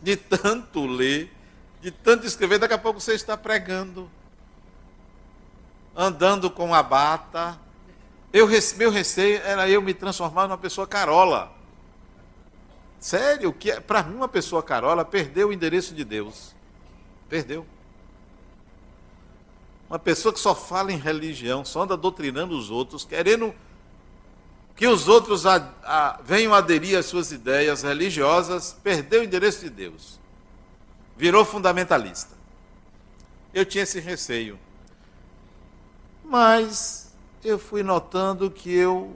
De 0.00 0.16
tanto 0.16 0.84
ler, 0.84 1.32
de 1.80 1.90
tanto 1.90 2.26
escrever, 2.26 2.58
daqui 2.58 2.74
a 2.74 2.78
pouco 2.78 3.00
você 3.00 3.14
está 3.14 3.36
pregando, 3.36 4.10
andando 5.96 6.50
com 6.50 6.74
a 6.74 6.82
bata. 6.82 7.58
Eu, 8.32 8.48
meu 8.76 8.90
receio 8.90 9.40
era 9.42 9.68
eu 9.68 9.80
me 9.80 9.94
transformar 9.94 10.48
numa 10.48 10.58
pessoa 10.58 10.86
carola. 10.86 11.52
Sério, 12.98 13.52
que 13.52 13.70
é, 13.70 13.80
para 13.80 14.02
mim 14.04 14.14
uma 14.14 14.28
pessoa 14.28 14.62
carola 14.62 15.04
perdeu 15.04 15.48
o 15.48 15.52
endereço 15.52 15.94
de 15.94 16.04
Deus. 16.04 16.54
Perdeu. 17.28 17.66
Uma 19.92 19.98
pessoa 19.98 20.32
que 20.32 20.40
só 20.40 20.54
fala 20.54 20.90
em 20.90 20.96
religião, 20.96 21.66
só 21.66 21.82
anda 21.82 21.98
doutrinando 21.98 22.56
os 22.56 22.70
outros, 22.70 23.04
querendo 23.04 23.54
que 24.74 24.86
os 24.86 25.06
outros 25.06 25.44
a, 25.44 25.70
a, 25.82 26.18
venham 26.24 26.54
aderir 26.54 26.98
às 26.98 27.04
suas 27.04 27.30
ideias 27.30 27.82
religiosas, 27.82 28.74
perdeu 28.82 29.20
o 29.20 29.24
endereço 29.24 29.60
de 29.60 29.68
Deus. 29.68 30.18
Virou 31.14 31.44
fundamentalista. 31.44 32.34
Eu 33.52 33.66
tinha 33.66 33.84
esse 33.84 34.00
receio. 34.00 34.58
Mas 36.24 37.14
eu 37.44 37.58
fui 37.58 37.82
notando 37.82 38.50
que 38.50 38.72
eu 38.72 39.14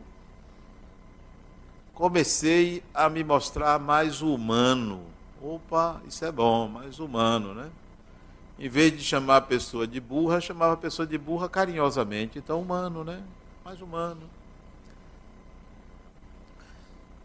comecei 1.94 2.84
a 2.92 3.08
me 3.08 3.24
mostrar 3.24 3.78
mais 3.78 4.20
humano. 4.20 5.06
Opa, 5.40 6.02
isso 6.06 6.22
é 6.22 6.30
bom, 6.30 6.68
mais 6.68 6.98
humano, 6.98 7.54
né? 7.54 7.70
Em 8.58 8.68
vez 8.68 8.96
de 8.96 9.04
chamar 9.04 9.36
a 9.36 9.40
pessoa 9.42 9.86
de 9.86 10.00
burra, 10.00 10.40
chamava 10.40 10.74
a 10.74 10.76
pessoa 10.76 11.06
de 11.06 11.18
burra 11.18 11.48
carinhosamente. 11.48 12.38
Então, 12.38 12.60
humano, 12.60 13.04
né? 13.04 13.22
Mais 13.64 13.80
humano. 13.80 14.22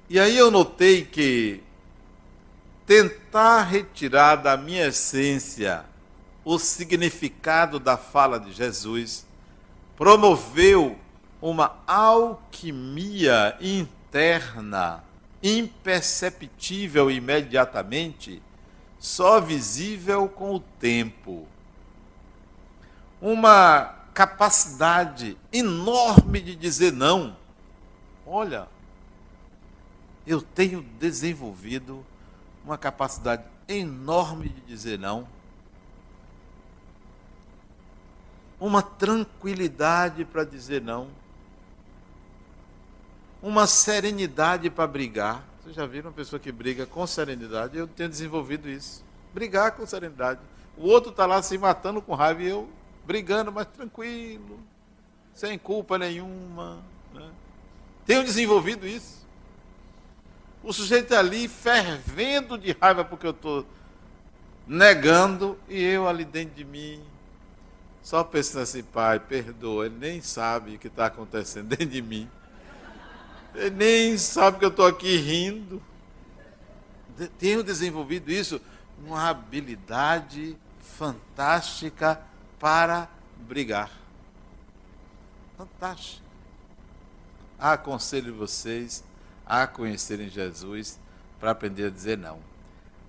E 0.09 0.19
aí 0.19 0.37
eu 0.37 0.51
notei 0.51 1.05
que 1.05 1.63
tentar 2.85 3.63
retirar 3.63 4.35
da 4.35 4.57
minha 4.57 4.87
essência 4.87 5.85
o 6.43 6.59
significado 6.59 7.79
da 7.79 7.95
fala 7.95 8.39
de 8.39 8.51
Jesus 8.51 9.25
promoveu 9.95 10.97
uma 11.41 11.77
alquimia 11.87 13.57
interna 13.61 15.03
imperceptível 15.41 17.09
imediatamente, 17.09 18.41
só 19.01 19.41
visível 19.41 20.29
com 20.29 20.55
o 20.55 20.61
tempo. 20.61 21.45
Uma 23.21 23.95
capacidade 24.13 25.37
enorme 25.51 26.39
de 26.39 26.55
dizer 26.55 26.93
não. 26.93 27.35
Olha, 28.25 28.69
eu 30.25 30.41
tenho 30.41 30.81
desenvolvido 30.97 32.05
uma 32.63 32.77
capacidade 32.77 33.43
enorme 33.67 34.47
de 34.47 34.61
dizer 34.61 34.97
não. 34.97 35.27
uma 38.61 38.83
tranquilidade 38.83 40.23
para 40.23 40.43
dizer 40.43 40.83
não, 40.83 41.07
uma 43.41 43.65
serenidade 43.65 44.69
para 44.69 44.85
brigar. 44.85 45.43
Vocês 45.61 45.75
já 45.75 45.85
viram 45.85 46.09
uma 46.09 46.15
pessoa 46.15 46.39
que 46.39 46.51
briga 46.51 46.85
com 46.85 47.05
serenidade? 47.05 47.77
Eu 47.77 47.87
tenho 47.87 48.09
desenvolvido 48.09 48.67
isso. 48.67 49.03
Brigar 49.33 49.71
com 49.73 49.85
serenidade. 49.85 50.39
O 50.75 50.87
outro 50.87 51.11
está 51.11 51.25
lá 51.25 51.41
se 51.43 51.57
matando 51.57 52.01
com 52.01 52.15
raiva 52.15 52.41
e 52.41 52.47
eu 52.47 52.67
brigando, 53.05 53.51
mas 53.51 53.67
tranquilo, 53.67 54.59
sem 55.33 55.59
culpa 55.59 55.97
nenhuma. 55.97 56.81
Né? 57.13 57.29
Tenho 58.05 58.23
desenvolvido 58.23 58.87
isso. 58.87 59.21
O 60.63 60.73
sujeito 60.73 61.13
ali 61.13 61.47
fervendo 61.47 62.57
de 62.57 62.75
raiva 62.79 63.03
porque 63.03 63.27
eu 63.27 63.31
estou 63.31 63.65
negando 64.67 65.57
e 65.67 65.81
eu 65.81 66.07
ali 66.07 66.23
dentro 66.23 66.55
de 66.55 66.63
mim 66.63 67.03
só 68.01 68.23
pensando 68.23 68.63
assim, 68.63 68.83
pai, 68.83 69.19
perdoa. 69.19 69.85
Ele 69.85 69.95
nem 69.99 70.21
sabe 70.21 70.75
o 70.75 70.79
que 70.79 70.87
está 70.87 71.05
acontecendo 71.05 71.67
dentro 71.67 71.87
de 71.87 72.01
mim. 72.01 72.29
Nem 73.73 74.17
sabe 74.17 74.59
que 74.59 74.65
eu 74.65 74.69
estou 74.69 74.85
aqui 74.85 75.17
rindo. 75.17 75.81
Tenho 77.37 77.63
desenvolvido 77.63 78.31
isso, 78.31 78.61
uma 79.05 79.29
habilidade 79.29 80.57
fantástica 80.79 82.21
para 82.59 83.09
brigar. 83.37 83.91
Fantástico. 85.57 86.21
Aconselho 87.59 88.35
vocês 88.35 89.03
a 89.45 89.67
conhecerem 89.67 90.29
Jesus 90.29 90.99
para 91.39 91.51
aprender 91.51 91.87
a 91.87 91.89
dizer 91.89 92.17
não. 92.17 92.39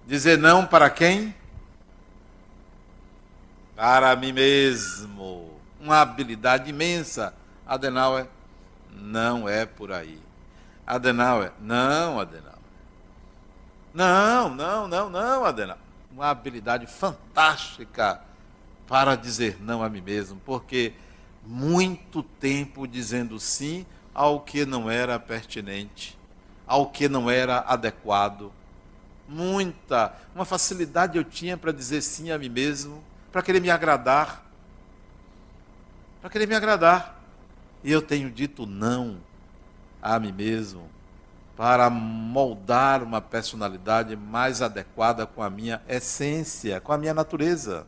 Dizer 0.07 0.37
não 0.37 0.67
para 0.67 0.91
quem? 0.91 1.35
Para 3.77 4.15
mim 4.17 4.33
mesmo. 4.33 5.51
Uma 5.81 6.01
habilidade 6.01 6.69
imensa. 6.69 7.35
Adenauer, 7.67 8.27
não 8.91 9.49
é 9.49 9.65
por 9.65 9.93
aí. 9.93 10.21
Adenauer, 10.87 11.53
não, 11.61 12.19
Adenauer. 12.19 12.53
Não, 13.95 14.49
não, 14.49 14.89
não, 14.89 15.11
não, 15.11 15.45
Adenauer. 15.45 15.81
Uma 16.11 16.31
habilidade 16.31 16.87
fantástica 16.87 18.21
para 18.87 19.15
dizer 19.15 19.59
não 19.61 19.83
a 19.83 19.89
mim 19.89 20.01
mesmo, 20.01 20.41
porque 20.45 20.93
muito 21.47 22.23
tempo 22.23 22.87
dizendo 22.87 23.39
sim 23.41 23.87
ao 24.15 24.41
que 24.41 24.67
não 24.67 24.91
era 24.91 25.19
pertinente, 25.19 26.19
ao 26.67 26.91
que 26.91 27.09
não 27.09 27.31
era 27.31 27.61
adequado. 27.61 28.53
Muita, 29.29 30.15
uma 30.35 30.45
facilidade 30.45 31.17
eu 31.17 31.25
tinha 31.25 31.57
para 31.57 31.73
dizer 31.73 32.03
sim 32.03 32.31
a 32.31 32.39
mim 32.39 32.51
mesmo, 32.51 33.03
para 33.31 33.43
querer 33.43 33.61
me 33.61 33.71
agradar. 33.71 34.45
Para 36.21 36.29
querer 36.29 36.47
me 36.47 36.55
agradar. 36.55 37.21
E 37.83 37.91
eu 37.91 38.03
tenho 38.03 38.31
dito 38.31 38.67
não 38.67 39.19
a 40.03 40.19
mim 40.19 40.33
mesmo 40.33 40.91
para 41.57 41.89
moldar 41.89 43.03
uma 43.03 43.21
personalidade 43.21 44.17
mais 44.17 44.63
adequada 44.63 45.27
com 45.27 45.43
a 45.43 45.51
minha 45.51 45.83
essência, 45.89 46.81
com 46.81 46.93
a 46.93 46.99
minha 46.99 47.15
natureza. 47.15 47.87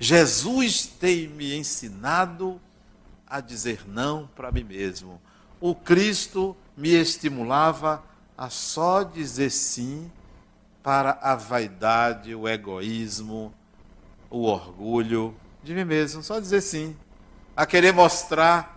Jesus 0.00 0.86
tem 0.86 1.28
me 1.28 1.56
ensinado 1.56 2.60
a 3.26 3.40
dizer 3.40 3.86
não 3.86 4.28
para 4.34 4.50
mim 4.50 4.64
mesmo. 4.64 5.20
O 5.60 5.74
Cristo 5.74 6.56
me 6.76 6.88
estimulava 6.88 8.02
a 8.36 8.50
só 8.50 9.04
dizer 9.04 9.50
sim 9.50 10.10
para 10.82 11.18
a 11.22 11.36
vaidade, 11.36 12.34
o 12.34 12.48
egoísmo, 12.48 13.54
o 14.28 14.44
orgulho 14.44 15.36
de 15.62 15.74
mim 15.74 15.84
mesmo, 15.84 16.22
só 16.22 16.40
dizer 16.40 16.62
sim, 16.62 16.96
a 17.56 17.64
querer 17.64 17.92
mostrar 17.92 18.71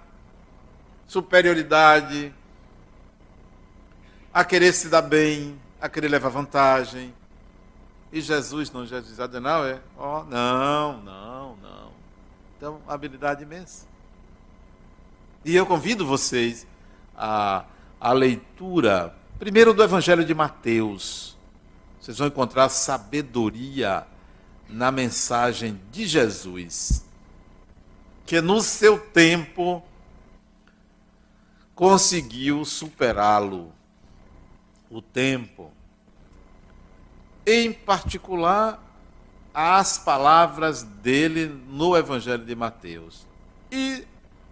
superioridade, 1.08 2.34
a 4.34 4.44
querer 4.44 4.74
se 4.74 4.90
dar 4.90 5.02
bem, 5.02 5.60
a 5.80 5.88
querer 5.88 6.10
levar 6.10 6.30
vantagem, 6.30 7.14
e 8.12 8.22
Jesus 8.22 8.72
não, 8.72 8.86
Jesus 8.86 9.20
Adenal 9.20 9.66
é, 9.66 9.80
ó, 9.98 10.22
oh, 10.22 10.24
não, 10.24 11.02
não, 11.02 11.56
não. 11.58 11.92
Então, 12.56 12.80
habilidade 12.88 13.44
imensa. 13.44 13.86
E 15.44 15.56
eu 15.56 15.66
convido 15.66 16.06
vocês 16.06 16.66
a, 17.16 17.66
a 18.00 18.14
leitura, 18.14 19.14
primeiro 19.38 19.74
do 19.74 19.84
Evangelho 19.84 20.24
de 20.24 20.34
Mateus. 20.34 21.38
Vocês 22.00 22.18
vão 22.18 22.28
encontrar 22.28 22.70
sabedoria 22.70 24.08
na 24.70 24.92
mensagem 24.92 25.80
de 25.92 26.08
Jesus, 26.08 27.06
que 28.26 28.40
no 28.40 28.62
seu 28.62 28.98
tempo 28.98 29.84
conseguiu 31.76 32.64
superá-lo. 32.66 33.72
O 34.90 35.02
tempo 35.02 35.72
em 37.46 37.72
particular 37.72 38.82
as 39.54 39.98
palavras 39.98 40.84
dele 40.84 41.48
no 41.68 41.96
Evangelho 41.96 42.44
de 42.44 42.56
Mateus. 42.56 43.28
E 43.72 44.06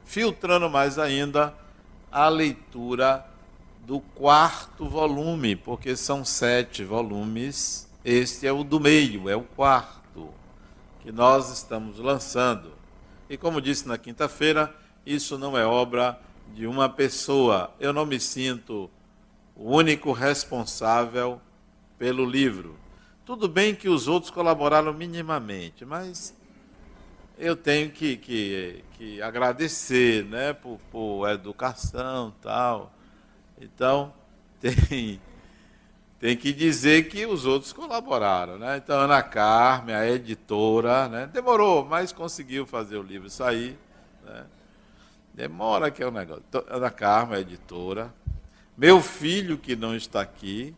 filtrando 0.05 0.69
mais 0.69 0.99
ainda 0.99 1.53
a 2.11 2.29
leitura 2.29 3.25
do 3.85 3.99
quarto 3.99 4.87
volume, 4.87 5.55
porque 5.55 5.95
são 5.95 6.23
sete 6.23 6.85
volumes, 6.85 7.89
este 8.05 8.47
é 8.47 8.51
o 8.51 8.63
do 8.63 8.79
meio, 8.79 9.27
é 9.29 9.35
o 9.35 9.41
quarto, 9.41 10.29
que 11.01 11.11
nós 11.11 11.51
estamos 11.51 11.99
lançando. 11.99 12.71
E 13.29 13.35
como 13.35 13.59
disse 13.59 13.87
na 13.87 13.97
quinta-feira, 13.97 14.73
isso 15.05 15.37
não 15.37 15.57
é 15.57 15.65
obra 15.65 16.17
de 16.53 16.67
uma 16.67 16.87
pessoa. 16.87 17.73
Eu 17.79 17.91
não 17.91 18.05
me 18.05 18.19
sinto 18.19 18.89
o 19.55 19.75
único 19.75 20.11
responsável 20.11 21.41
pelo 21.97 22.25
livro. 22.25 22.77
Tudo 23.25 23.47
bem 23.47 23.73
que 23.73 23.89
os 23.89 24.07
outros 24.07 24.29
colaboraram 24.29 24.93
minimamente, 24.93 25.85
mas 25.85 26.35
eu 27.37 27.55
tenho 27.55 27.89
que, 27.89 28.17
que, 28.17 28.83
que 28.97 29.21
agradecer 29.21 30.25
né, 30.25 30.53
por, 30.53 30.79
por 30.91 31.29
educação 31.29 32.33
tal. 32.41 32.93
Então, 33.59 34.13
tem, 34.59 35.19
tem 36.19 36.37
que 36.37 36.53
dizer 36.53 37.09
que 37.09 37.25
os 37.25 37.45
outros 37.45 37.73
colaboraram. 37.73 38.57
Né? 38.57 38.77
Então, 38.77 38.99
Ana 38.99 39.23
Carmen, 39.23 39.95
a 39.95 40.07
editora, 40.07 41.07
né, 41.07 41.29
demorou, 41.31 41.85
mas 41.85 42.11
conseguiu 42.11 42.65
fazer 42.65 42.97
o 42.97 43.03
livro 43.03 43.29
sair. 43.29 43.77
Demora 45.33 45.89
que 45.89 46.03
é 46.03 46.05
o 46.05 46.09
um 46.09 46.13
negócio. 46.13 46.43
Ana 46.67 46.91
Carmen, 46.91 47.37
a 47.37 47.41
editora. 47.41 48.13
Meu 48.77 49.01
filho, 49.01 49.57
que 49.57 49.75
não 49.75 49.95
está 49.95 50.21
aqui, 50.21 50.75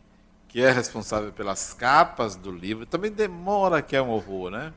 que 0.48 0.62
é 0.62 0.70
responsável 0.70 1.32
pelas 1.32 1.74
capas 1.74 2.36
do 2.36 2.50
livro, 2.50 2.86
também 2.86 3.10
demora 3.10 3.82
que 3.82 3.94
é 3.94 4.00
um 4.00 4.10
horror, 4.10 4.50
né? 4.50 4.72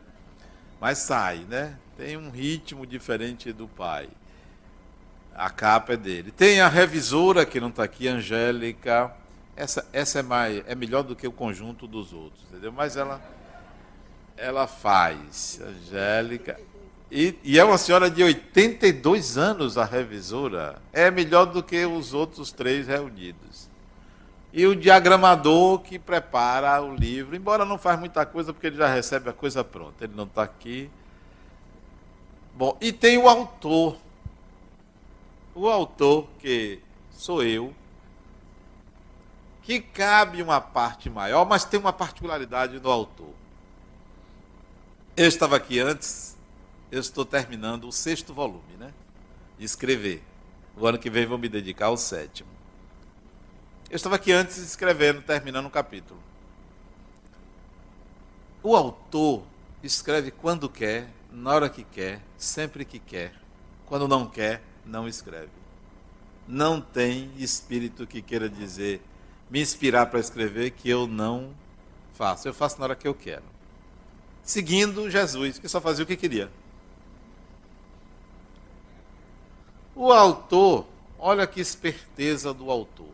Mas 0.80 1.00
sai, 1.00 1.46
né? 1.50 1.78
Tem 1.98 2.18
um 2.18 2.30
ritmo 2.30 2.86
diferente 2.86 3.54
do 3.54 3.68
pai. 3.68 4.10
A 5.34 5.50
capa 5.50 5.94
é 5.94 5.98
dele. 5.98 6.32
Tem 6.32 6.60
a 6.60 6.68
revisora 6.68 7.46
que 7.46 7.60
não 7.60 7.70
está 7.70 7.84
aqui, 7.84 8.08
Angélica. 8.08 9.14
Essa, 9.56 9.88
essa 9.94 10.20
é 10.20 10.24
mais 10.24 10.64
é 10.68 10.76
melhor 10.76 11.04
do 11.04 11.16
que 11.16 11.28
o 11.28 11.32
conjunto 11.32 11.88
dos 11.88 12.12
outros, 12.14 12.44
entendeu? 12.50 12.72
Mas 12.72 12.98
ela 12.98 13.22
ela 14.36 14.68
faz, 14.68 15.62
Angélica. 15.62 16.60
E, 17.12 17.36
e, 17.44 17.58
é 17.58 17.64
uma 17.64 17.78
senhora 17.78 18.10
de 18.10 18.24
82 18.24 19.38
anos, 19.38 19.78
a 19.78 19.86
revisora. 19.86 20.80
É 20.94 21.10
melhor 21.10 21.46
do 21.46 21.64
que 21.64 21.84
os 21.86 22.14
outros 22.14 22.52
três 22.52 22.88
reunidos 22.88 23.70
e 24.52 24.66
o 24.66 24.76
diagramador 24.76 25.80
que 25.80 26.00
prepara 26.00 26.82
o 26.82 26.96
livro, 26.96 27.36
embora 27.36 27.64
não 27.66 27.78
faz 27.78 28.00
muita 28.00 28.26
coisa 28.26 28.52
porque 28.52 28.68
ele 28.68 28.78
já 28.78 28.88
recebe 28.88 29.30
a 29.30 29.34
coisa 29.34 29.64
pronta, 29.64 30.04
ele 30.04 30.14
não 30.16 30.24
está 30.24 30.44
aqui. 30.44 30.90
Bom, 32.56 32.76
e 32.82 32.92
tem 32.92 33.18
o 33.18 33.30
autor. 33.30 33.98
O 35.54 35.68
autor, 35.68 36.28
que 36.40 36.80
sou 37.12 37.44
eu, 37.44 37.74
que 39.62 39.80
cabe 39.80 40.42
uma 40.42 40.60
parte 40.60 41.10
maior, 41.10 41.46
mas 41.46 41.64
tem 41.64 41.80
uma 41.80 41.94
particularidade 41.94 42.80
no 42.80 42.90
autor. 42.90 43.34
Eu 45.16 45.28
estava 45.28 45.58
aqui 45.58 45.80
antes, 45.80 46.36
eu 46.92 47.00
estou 47.00 47.26
terminando 47.26 47.88
o 47.88 47.92
sexto 47.92 48.34
volume, 48.34 48.76
né? 48.78 48.94
De 49.58 49.66
escrever. 49.66 50.24
O 50.76 50.88
ano 50.88 50.98
que 50.98 51.10
vem 51.10 51.26
vou 51.26 51.38
me 51.38 51.50
dedicar 51.50 51.88
ao 51.88 51.98
sétimo. 51.98 52.50
Eu 53.90 53.96
estava 53.96 54.16
aqui 54.16 54.32
antes 54.32 54.58
escrevendo, 54.58 55.22
terminando 55.22 55.66
um 55.66 55.70
capítulo. 55.70 56.20
O 58.62 58.76
autor 58.76 59.44
escreve 59.82 60.32
quando 60.32 60.70
quer, 60.70 61.10
na 61.32 61.52
hora 61.52 61.70
que 61.70 61.84
quer, 61.84 62.22
sempre 62.38 62.86
que 62.86 63.00
quer. 63.00 63.34
Quando 63.86 64.08
não 64.08 64.28
quer, 64.28 64.62
não 64.86 65.08
escreve. 65.08 65.50
Não 66.48 66.82
tem 66.82 67.32
espírito 67.38 68.08
que 68.08 68.22
queira 68.22 68.50
dizer, 68.50 69.02
me 69.50 69.62
inspirar 69.62 70.08
para 70.08 70.20
escrever, 70.20 70.72
que 70.72 70.90
eu 70.90 71.08
não 71.08 71.54
faço. 72.14 72.48
Eu 72.48 72.54
faço 72.54 72.78
na 72.80 72.86
hora 72.86 72.96
que 72.96 73.08
eu 73.08 73.14
quero. 73.14 73.44
Seguindo 74.44 75.10
Jesus, 75.10 75.60
que 75.60 75.68
só 75.70 75.80
fazia 75.80 76.04
o 76.04 76.08
que 76.08 76.18
queria. 76.18 76.52
O 80.02 80.14
autor, 80.14 80.88
olha 81.18 81.46
que 81.46 81.60
esperteza 81.60 82.54
do 82.54 82.72
autor. 82.72 83.10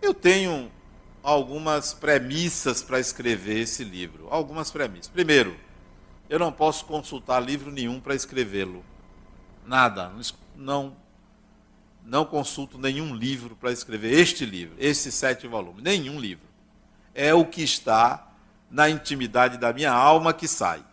Eu 0.00 0.14
tenho 0.14 0.70
algumas 1.20 1.92
premissas 1.92 2.80
para 2.80 3.00
escrever 3.00 3.58
esse 3.58 3.82
livro. 3.82 4.28
Algumas 4.30 4.70
premissas. 4.70 5.08
Primeiro, 5.08 5.56
eu 6.28 6.38
não 6.38 6.52
posso 6.52 6.84
consultar 6.84 7.40
livro 7.40 7.72
nenhum 7.72 7.98
para 7.98 8.14
escrevê-lo. 8.14 8.84
Nada. 9.66 10.12
Não, 10.54 10.96
não 12.04 12.24
consulto 12.24 12.78
nenhum 12.78 13.12
livro 13.12 13.56
para 13.56 13.72
escrever 13.72 14.12
este 14.12 14.46
livro, 14.46 14.76
esses 14.78 15.12
sete 15.12 15.48
volumes. 15.48 15.82
Nenhum 15.82 16.20
livro. 16.20 16.46
É 17.12 17.34
o 17.34 17.44
que 17.44 17.64
está 17.64 18.28
na 18.70 18.88
intimidade 18.88 19.58
da 19.58 19.72
minha 19.72 19.90
alma 19.90 20.32
que 20.32 20.46
sai. 20.46 20.84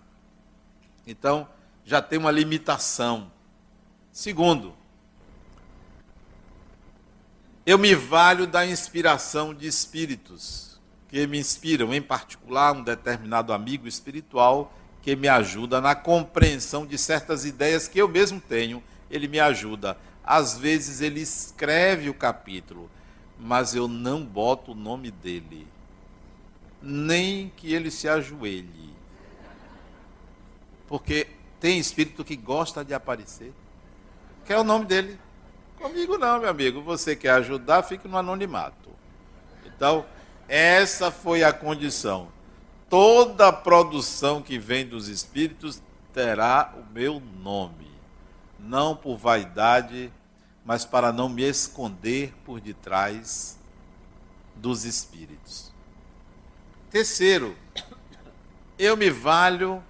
Então, 1.05 1.47
já 1.87 2.01
tem 2.01 2.19
uma 2.19 2.31
limitação. 2.31 3.31
Segundo, 4.11 4.75
eu 7.65 7.77
me 7.77 7.95
valho 7.95 8.45
da 8.45 8.67
inspiração 8.67 9.53
de 9.53 9.67
espíritos 9.67 10.81
que 11.07 11.25
me 11.25 11.39
inspiram, 11.39 11.93
em 11.93 12.01
particular 12.01 12.73
um 12.73 12.83
determinado 12.83 13.53
amigo 13.53 13.87
espiritual 13.87 14.73
que 15.01 15.15
me 15.15 15.29
ajuda 15.29 15.79
na 15.79 15.95
compreensão 15.95 16.85
de 16.85 16.97
certas 16.97 17.45
ideias 17.45 17.87
que 17.87 18.01
eu 18.01 18.09
mesmo 18.09 18.41
tenho. 18.41 18.83
Ele 19.09 19.29
me 19.29 19.39
ajuda. 19.39 19.97
Às 20.25 20.57
vezes 20.57 20.99
ele 20.99 21.21
escreve 21.21 22.09
o 22.09 22.13
capítulo, 22.13 22.91
mas 23.39 23.73
eu 23.73 23.87
não 23.87 24.25
boto 24.25 24.73
o 24.73 24.75
nome 24.75 25.09
dele, 25.09 25.65
nem 26.81 27.49
que 27.55 27.73
ele 27.73 27.89
se 27.89 28.09
ajoelhe. 28.09 28.93
Porque 30.85 31.36
tem 31.59 31.79
espírito 31.79 32.23
que 32.23 32.35
gosta 32.35 32.83
de 32.83 32.93
aparecer. 32.93 33.53
Quer 34.45 34.57
o 34.57 34.63
nome 34.63 34.85
dele? 34.85 35.19
Comigo 35.77 36.17
não, 36.17 36.39
meu 36.39 36.49
amigo. 36.49 36.81
Você 36.81 37.15
quer 37.15 37.31
ajudar, 37.31 37.83
fique 37.83 38.07
no 38.07 38.17
anonimato. 38.17 38.89
Então, 39.65 40.05
essa 40.47 41.11
foi 41.11 41.43
a 41.43 41.51
condição. 41.51 42.29
Toda 42.89 43.51
produção 43.51 44.41
que 44.41 44.57
vem 44.57 44.87
dos 44.87 45.07
espíritos 45.07 45.81
terá 46.13 46.73
o 46.77 46.93
meu 46.93 47.19
nome. 47.19 47.91
Não 48.59 48.95
por 48.95 49.17
vaidade, 49.17 50.11
mas 50.65 50.85
para 50.85 51.11
não 51.11 51.29
me 51.29 51.43
esconder 51.43 52.33
por 52.45 52.59
detrás 52.59 53.57
dos 54.55 54.85
espíritos. 54.85 55.71
Terceiro, 56.89 57.55
eu 58.79 58.97
me 58.97 59.09
valho 59.09 59.83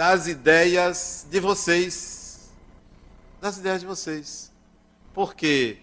das 0.00 0.26
ideias 0.26 1.26
de 1.30 1.38
vocês. 1.40 2.50
Das 3.38 3.58
ideias 3.58 3.80
de 3.82 3.86
vocês. 3.86 4.50
Porque 5.12 5.76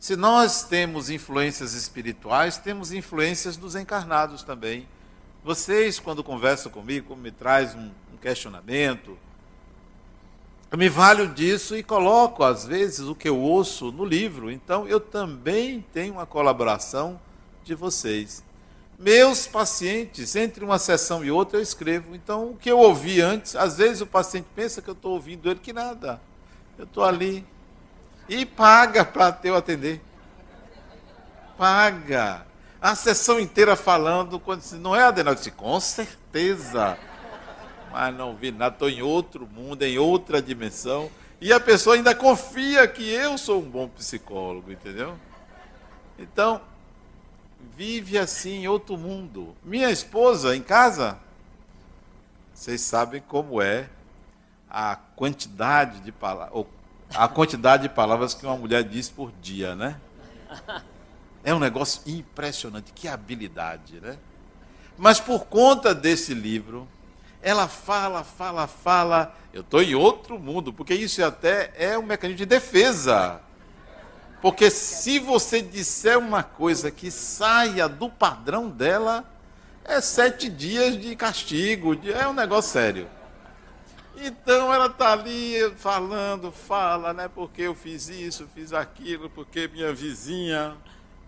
se 0.00 0.16
nós 0.16 0.64
temos 0.64 1.10
influências 1.10 1.74
espirituais, 1.74 2.56
temos 2.56 2.94
influências 2.94 3.58
dos 3.58 3.76
encarnados 3.76 4.42
também. 4.42 4.88
Vocês, 5.44 6.00
quando 6.00 6.24
conversam 6.24 6.72
comigo, 6.72 7.14
me 7.14 7.30
traz 7.30 7.74
um, 7.74 7.90
um 8.10 8.16
questionamento, 8.16 9.18
eu 10.70 10.78
me 10.78 10.88
valho 10.88 11.28
disso 11.28 11.76
e 11.76 11.82
coloco, 11.82 12.42
às 12.42 12.64
vezes, 12.64 13.00
o 13.00 13.14
que 13.14 13.28
eu 13.28 13.38
ouço 13.38 13.92
no 13.92 14.06
livro. 14.06 14.50
Então, 14.50 14.88
eu 14.88 14.98
também 14.98 15.84
tenho 15.92 16.14
uma 16.14 16.24
colaboração 16.24 17.20
de 17.62 17.74
vocês. 17.74 18.42
Meus 19.02 19.48
pacientes, 19.48 20.36
entre 20.36 20.64
uma 20.64 20.78
sessão 20.78 21.24
e 21.24 21.30
outra, 21.30 21.58
eu 21.58 21.62
escrevo. 21.62 22.14
Então, 22.14 22.50
o 22.50 22.56
que 22.56 22.70
eu 22.70 22.78
ouvi 22.78 23.20
antes, 23.20 23.56
às 23.56 23.76
vezes 23.76 24.00
o 24.00 24.06
paciente 24.06 24.46
pensa 24.54 24.80
que 24.80 24.88
eu 24.88 24.94
estou 24.94 25.14
ouvindo 25.14 25.50
ele, 25.50 25.58
que 25.58 25.72
nada. 25.72 26.20
Eu 26.78 26.84
estou 26.84 27.02
ali 27.02 27.44
e 28.28 28.46
paga 28.46 29.04
para 29.04 29.36
eu 29.42 29.56
atender. 29.56 30.00
Paga. 31.58 32.46
A 32.80 32.94
sessão 32.94 33.40
inteira 33.40 33.74
falando, 33.74 34.38
quando 34.38 34.60
disse, 34.60 34.76
não 34.76 34.94
é 34.94 35.02
Adenal? 35.02 35.32
Eu 35.32 35.36
disse, 35.36 35.50
com 35.50 35.80
certeza. 35.80 36.96
Mas 37.90 38.14
não 38.14 38.36
vi 38.36 38.52
nada, 38.52 38.72
estou 38.72 38.88
em 38.88 39.02
outro 39.02 39.48
mundo, 39.48 39.82
em 39.82 39.98
outra 39.98 40.40
dimensão. 40.40 41.10
E 41.40 41.52
a 41.52 41.58
pessoa 41.58 41.96
ainda 41.96 42.14
confia 42.14 42.86
que 42.86 43.10
eu 43.10 43.36
sou 43.36 43.60
um 43.60 43.68
bom 43.68 43.88
psicólogo, 43.88 44.70
entendeu? 44.70 45.16
Então, 46.16 46.60
vive 47.76 48.18
assim 48.18 48.62
em 48.62 48.68
outro 48.68 48.96
mundo. 48.96 49.54
Minha 49.62 49.90
esposa 49.90 50.56
em 50.56 50.62
casa, 50.62 51.18
vocês 52.52 52.80
sabem 52.80 53.22
como 53.26 53.60
é 53.60 53.88
a 54.68 54.96
quantidade 54.96 56.00
de 56.00 56.12
palavras, 56.12 56.66
a 57.14 57.28
quantidade 57.28 57.84
de 57.84 57.88
palavras 57.88 58.34
que 58.34 58.46
uma 58.46 58.56
mulher 58.56 58.84
diz 58.84 59.08
por 59.08 59.32
dia, 59.40 59.74
né? 59.74 60.00
É 61.44 61.52
um 61.52 61.58
negócio 61.58 62.02
impressionante, 62.06 62.92
que 62.92 63.08
habilidade, 63.08 64.00
né? 64.00 64.16
Mas 64.96 65.18
por 65.18 65.46
conta 65.46 65.92
desse 65.92 66.32
livro, 66.32 66.86
ela 67.42 67.66
fala, 67.66 68.22
fala, 68.22 68.66
fala. 68.68 69.36
Eu 69.52 69.62
estou 69.62 69.82
em 69.82 69.94
outro 69.94 70.38
mundo, 70.38 70.72
porque 70.72 70.94
isso 70.94 71.22
até 71.24 71.72
é 71.76 71.98
um 71.98 72.02
mecanismo 72.02 72.38
de 72.38 72.46
defesa. 72.46 73.40
Porque 74.42 74.72
se 74.72 75.20
você 75.20 75.62
disser 75.62 76.18
uma 76.18 76.42
coisa 76.42 76.90
que 76.90 77.12
saia 77.12 77.88
do 77.88 78.10
padrão 78.10 78.68
dela, 78.68 79.24
é 79.84 80.00
sete 80.00 80.48
dias 80.50 81.00
de 81.00 81.14
castigo, 81.14 81.96
é 82.10 82.26
um 82.26 82.32
negócio 82.32 82.72
sério. 82.72 83.08
Então 84.16 84.74
ela 84.74 84.86
está 84.86 85.12
ali 85.12 85.72
falando, 85.76 86.50
fala, 86.50 87.12
né? 87.12 87.28
Porque 87.28 87.62
eu 87.62 87.74
fiz 87.74 88.08
isso, 88.08 88.48
fiz 88.52 88.72
aquilo, 88.72 89.30
porque 89.30 89.68
minha 89.68 89.92
vizinha, 89.94 90.76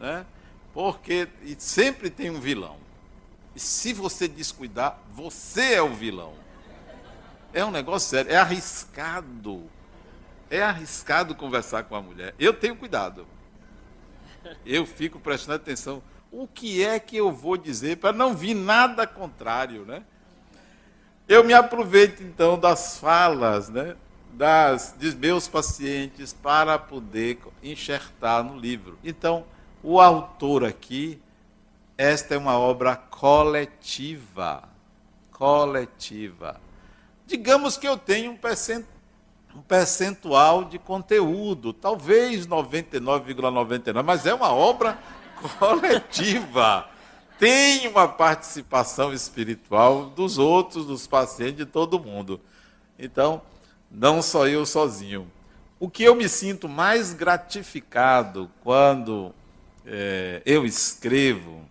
né? 0.00 0.26
Porque 0.72 1.28
e 1.42 1.54
sempre 1.56 2.10
tem 2.10 2.30
um 2.30 2.40
vilão. 2.40 2.76
E 3.54 3.60
se 3.60 3.92
você 3.92 4.26
descuidar, 4.26 4.98
você 5.14 5.74
é 5.74 5.82
o 5.82 5.94
vilão. 5.94 6.34
É 7.52 7.64
um 7.64 7.70
negócio 7.70 8.10
sério, 8.10 8.32
é 8.32 8.36
arriscado. 8.36 9.70
É 10.51 10.62
arriscado 10.62 11.34
conversar 11.34 11.84
com 11.84 11.95
a 11.95 12.03
mulher. 12.03 12.34
Eu 12.38 12.53
tenho 12.53 12.76
cuidado. 12.76 13.26
Eu 14.64 14.84
fico 14.86 15.18
prestando 15.18 15.57
atenção. 15.57 16.03
O 16.30 16.47
que 16.47 16.82
é 16.82 16.99
que 16.99 17.16
eu 17.16 17.32
vou 17.32 17.57
dizer 17.57 17.99
para 17.99 18.12
não 18.12 18.34
vir 18.34 18.55
nada 18.55 19.07
contrário, 19.07 19.84
né? 19.84 20.03
Eu 21.26 21.42
me 21.42 21.55
aproveito 21.55 22.22
então 22.22 22.59
das 22.59 22.99
falas 22.99 23.70
né, 23.70 23.97
das, 24.34 24.95
dos 24.99 25.14
meus 25.14 25.49
pacientes 25.49 26.32
para 26.32 26.78
poder 26.78 27.38
enxertar 27.62 28.42
no 28.45 28.59
livro. 28.59 28.99
Então, 29.03 29.45
o 29.82 30.01
autor 30.01 30.64
aqui, 30.64 31.20
esta 31.97 32.34
é 32.34 32.38
uma 32.38 32.59
obra 32.59 32.97
coletiva. 32.97 34.68
Coletiva. 35.30 36.61
Digamos 37.26 37.76
que 37.78 37.88
eu 37.88 37.97
tenho 37.97 38.32
um 38.32 38.36
percentual 38.36 38.93
um 39.55 39.61
percentual 39.61 40.64
de 40.64 40.78
conteúdo, 40.78 41.72
talvez 41.72 42.46
99,99, 42.46 43.34
,99, 43.34 44.02
mas 44.02 44.26
é 44.26 44.34
uma 44.34 44.52
obra 44.52 44.98
coletiva 45.59 46.88
tem 47.38 47.88
uma 47.88 48.07
participação 48.07 49.12
espiritual 49.12 50.07
dos 50.07 50.38
outros, 50.38 50.86
dos 50.86 51.07
pacientes, 51.07 51.57
de 51.57 51.66
todo 51.66 52.00
mundo. 52.00 52.40
Então, 52.98 53.42
não 53.90 54.22
só 54.22 54.46
eu 54.46 54.64
sozinho. 54.64 55.30
O 55.78 55.90
que 55.90 56.05
eu 56.05 56.14
me 56.14 56.28
sinto 56.28 56.68
mais 56.68 57.12
gratificado 57.12 58.50
quando 58.62 59.34
é, 59.84 60.40
eu 60.46 60.64
escrevo 60.64 61.62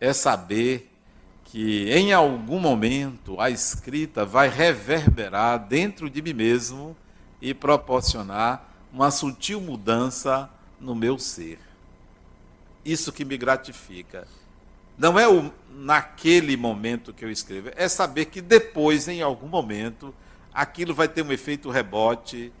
é 0.00 0.12
saber 0.12 0.90
que 1.44 1.90
em 1.90 2.12
algum 2.12 2.58
momento 2.58 3.40
a 3.40 3.48
escrita 3.48 4.24
vai 4.24 4.48
reverberar 4.48 5.66
dentro 5.66 6.10
de 6.10 6.20
mim 6.20 6.32
mesmo 6.32 6.96
e 7.40 7.54
proporcionar 7.54 8.68
uma 8.92 9.10
sutil 9.10 9.60
mudança 9.60 10.50
no 10.80 10.94
meu 10.94 11.18
ser. 11.18 11.58
Isso 12.84 13.12
que 13.12 13.24
me 13.24 13.36
gratifica. 13.36 14.26
Não 14.98 15.18
é 15.18 15.28
o, 15.28 15.52
naquele 15.70 16.56
momento 16.56 17.12
que 17.12 17.24
eu 17.24 17.30
escrevo, 17.30 17.70
é 17.74 17.88
saber 17.88 18.26
que 18.26 18.40
depois, 18.40 19.08
em 19.08 19.22
algum 19.22 19.48
momento, 19.48 20.14
aquilo 20.52 20.94
vai 20.94 21.08
ter 21.08 21.22
um 21.22 21.32
efeito 21.32 21.70
rebote 21.70 22.52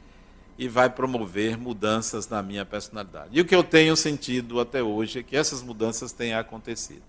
e 0.56 0.68
vai 0.68 0.88
promover 0.88 1.58
mudanças 1.58 2.28
na 2.28 2.42
minha 2.42 2.64
personalidade. 2.64 3.30
E 3.32 3.40
o 3.40 3.44
que 3.44 3.54
eu 3.54 3.64
tenho 3.64 3.96
sentido 3.96 4.60
até 4.60 4.82
hoje 4.82 5.18
é 5.18 5.22
que 5.22 5.36
essas 5.36 5.62
mudanças 5.62 6.12
têm 6.12 6.34
acontecido. 6.34 7.02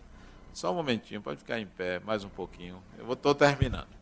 Só 0.54 0.72
um 0.72 0.76
momentinho, 0.76 1.22
pode 1.22 1.40
ficar 1.40 1.60
em 1.60 1.66
pé 1.66 2.00
mais 2.00 2.24
um 2.24 2.30
pouquinho. 2.30 2.82
Eu 2.98 3.12
estou 3.12 3.34
terminando. 3.34 4.01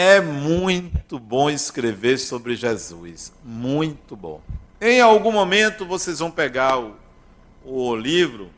É 0.00 0.20
muito 0.20 1.18
bom 1.18 1.50
escrever 1.50 2.18
sobre 2.18 2.54
Jesus. 2.54 3.32
Muito 3.42 4.14
bom. 4.14 4.40
Em 4.80 5.00
algum 5.00 5.32
momento 5.32 5.84
vocês 5.84 6.20
vão 6.20 6.30
pegar 6.30 6.78
o, 6.78 6.94
o 7.64 7.96
livro 7.96 8.48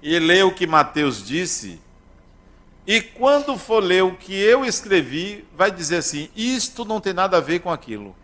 e 0.00 0.16
ler 0.20 0.44
o 0.44 0.54
que 0.54 0.64
Mateus 0.64 1.26
disse, 1.26 1.80
E 2.86 3.02
quando 3.02 3.58
for 3.58 3.82
ler 3.82 4.04
o 4.04 4.14
que 4.14 4.32
eu 4.32 4.64
escrevi, 4.64 5.44
vai 5.56 5.72
dizer 5.72 5.96
assim: 5.96 6.30
isto 6.36 6.84
não 6.84 7.00
tem 7.00 7.12
nada 7.12 7.38
a 7.38 7.40
ver 7.40 7.58
com 7.58 7.72
aquilo. 7.72 8.14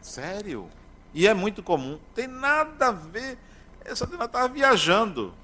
Sério? 0.00 0.66
E 1.12 1.28
é 1.28 1.34
muito 1.34 1.62
comum. 1.62 1.98
Tem 2.14 2.26
nada 2.26 2.86
a 2.86 2.92
ver. 2.92 3.36
Essa 3.84 4.06
menina 4.06 4.24
estava 4.24 4.48
viajando. 4.48 5.34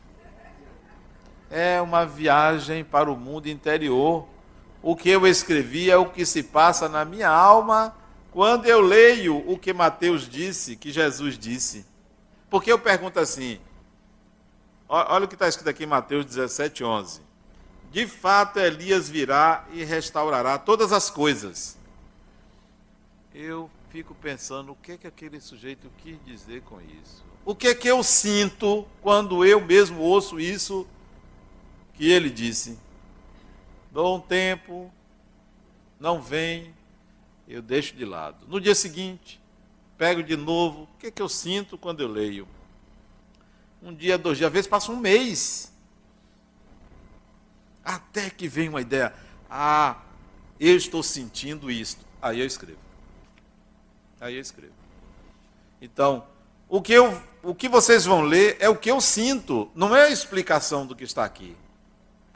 É 1.51 1.79
uma 1.83 2.07
viagem 2.07 2.83
para 2.83 3.13
o 3.13 3.19
mundo 3.19 3.49
interior. 3.49 4.27
O 4.89 4.95
que 4.95 5.11
eu 5.11 5.27
escrevi 5.27 5.91
é 5.91 5.97
o 5.97 6.09
que 6.09 6.25
se 6.25 6.45
passa 6.45 6.89
na 6.89 7.05
minha 7.05 7.29
alma 7.29 7.93
quando 8.31 8.67
eu 8.67 8.81
leio 8.81 9.37
o 9.51 9.59
que 9.59 9.73
Mateus 9.73 10.29
disse, 10.29 10.77
que 10.77 10.93
Jesus 10.93 11.37
disse. 11.37 11.85
Porque 12.49 12.71
eu 12.71 12.79
pergunto 12.79 13.19
assim: 13.19 13.59
olha 14.89 15.25
o 15.25 15.29
que 15.29 15.35
está 15.35 15.49
escrito 15.49 15.69
aqui 15.69 15.83
em 15.83 15.89
Mateus 15.89 16.25
17, 16.25 16.85
11. 16.85 17.21
De 17.91 18.07
fato, 18.07 18.61
Elias 18.61 19.09
virá 19.09 19.67
e 19.73 19.83
restaurará 19.83 20.57
todas 20.57 20.93
as 20.93 21.11
coisas. 21.11 21.77
Eu 23.35 23.69
fico 23.91 24.15
pensando 24.15 24.71
o 24.71 24.77
que 24.77 24.93
é 24.93 24.97
que 24.97 25.09
aquele 25.09 25.41
sujeito 25.41 25.91
quis 25.99 26.17
dizer 26.25 26.63
com 26.63 26.81
isso. 26.81 27.25
O 27.45 27.57
que 27.57 27.67
é 27.67 27.75
que 27.75 27.89
eu 27.89 28.05
sinto 28.05 28.87
quando 29.03 29.45
eu 29.45 29.61
mesmo 29.61 30.01
ouço 30.01 30.39
isso 30.39 30.87
que 31.95 32.09
ele 32.09 32.31
disse? 32.31 32.86
Dou 33.97 34.19
um 34.19 34.21
tempo, 34.21 34.93
não 35.99 36.21
vem, 36.21 36.75
eu 37.49 37.63
deixo 37.63 37.97
de 37.97 38.05
lado. 38.05 38.47
No 38.47 38.61
dia 38.61 38.75
seguinte, 38.75 39.41
pego 39.97 40.23
de 40.23 40.37
novo. 40.37 40.83
O 40.83 40.99
que 40.99 41.07
é 41.07 41.11
que 41.11 41.23
eu 41.23 41.31
sinto 41.31 41.79
quando 41.79 42.03
eu 42.03 42.07
leio? 42.07 42.47
Um 43.83 43.95
dia, 43.95 44.19
dois 44.19 44.37
dias, 44.37 44.49
às 44.49 44.53
vezes 44.53 44.69
passa 44.69 44.93
um 44.93 44.99
mês. 44.99 45.73
Até 47.83 48.29
que 48.29 48.47
vem 48.47 48.69
uma 48.69 48.83
ideia. 48.83 49.15
Ah, 49.49 50.03
eu 50.61 50.77
estou 50.77 51.03
sentindo 51.03 51.71
isto. 51.71 52.05
Aí 52.21 52.41
eu 52.41 52.47
escrevo. 52.47 52.81
Aí 54.21 54.35
eu 54.35 54.43
escrevo. 54.43 54.75
Então, 55.81 56.27
o 56.69 56.83
que, 56.83 56.93
eu, 56.93 57.19
o 57.43 57.55
que 57.55 57.67
vocês 57.67 58.05
vão 58.05 58.21
ler 58.21 58.59
é 58.61 58.69
o 58.69 58.77
que 58.77 58.91
eu 58.91 59.01
sinto, 59.01 59.71
não 59.75 59.97
é 59.97 60.03
a 60.03 60.11
explicação 60.11 60.87
do 60.87 60.95
que 60.95 61.05
está 61.05 61.25
aqui. 61.25 61.57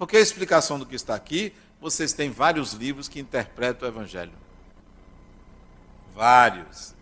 Porque 0.00 0.16
a 0.16 0.20
explicação 0.20 0.80
do 0.80 0.84
que 0.84 0.96
está 0.96 1.14
aqui, 1.14 1.52
vocês 1.80 2.12
têm 2.12 2.28
vários 2.28 2.72
livros 2.72 3.06
que 3.06 3.20
interpretam 3.20 3.88
o 3.88 3.92
Evangelho. 3.92 4.32
Vários. 6.12 6.92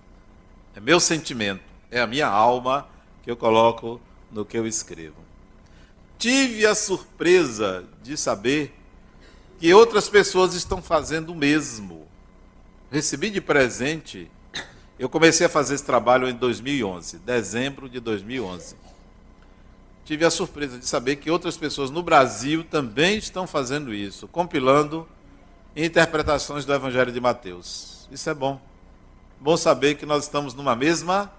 É 0.76 0.80
meu 0.80 1.00
sentimento, 1.00 1.62
é 1.90 1.98
a 1.98 2.06
minha 2.06 2.26
alma 2.26 2.86
que 3.22 3.30
eu 3.30 3.36
coloco 3.38 3.98
no 4.30 4.44
que 4.44 4.58
eu 4.58 4.66
escrevo 4.66 5.28
tive 6.18 6.66
a 6.66 6.74
surpresa 6.74 7.84
de 8.02 8.16
saber 8.16 8.74
que 9.58 9.72
outras 9.72 10.08
pessoas 10.08 10.54
estão 10.54 10.82
fazendo 10.82 11.32
o 11.32 11.34
mesmo. 11.34 12.06
Recebi 12.90 13.30
de 13.30 13.40
presente, 13.40 14.30
eu 14.98 15.08
comecei 15.08 15.46
a 15.46 15.48
fazer 15.48 15.76
esse 15.76 15.84
trabalho 15.84 16.28
em 16.28 16.34
2011, 16.34 17.18
dezembro 17.18 17.88
de 17.88 18.00
2011. 18.00 18.74
Tive 20.08 20.24
a 20.24 20.30
surpresa 20.30 20.78
de 20.78 20.86
saber 20.86 21.16
que 21.16 21.30
outras 21.30 21.58
pessoas 21.58 21.90
no 21.90 22.02
Brasil 22.02 22.64
também 22.64 23.18
estão 23.18 23.46
fazendo 23.46 23.92
isso, 23.92 24.26
compilando 24.26 25.06
interpretações 25.76 26.64
do 26.64 26.72
Evangelho 26.72 27.12
de 27.12 27.20
Mateus. 27.20 28.08
Isso 28.10 28.30
é 28.30 28.32
bom. 28.32 28.58
Bom 29.38 29.54
saber 29.54 29.96
que 29.96 30.06
nós 30.06 30.24
estamos 30.24 30.54
numa 30.54 30.74
mesma 30.74 31.30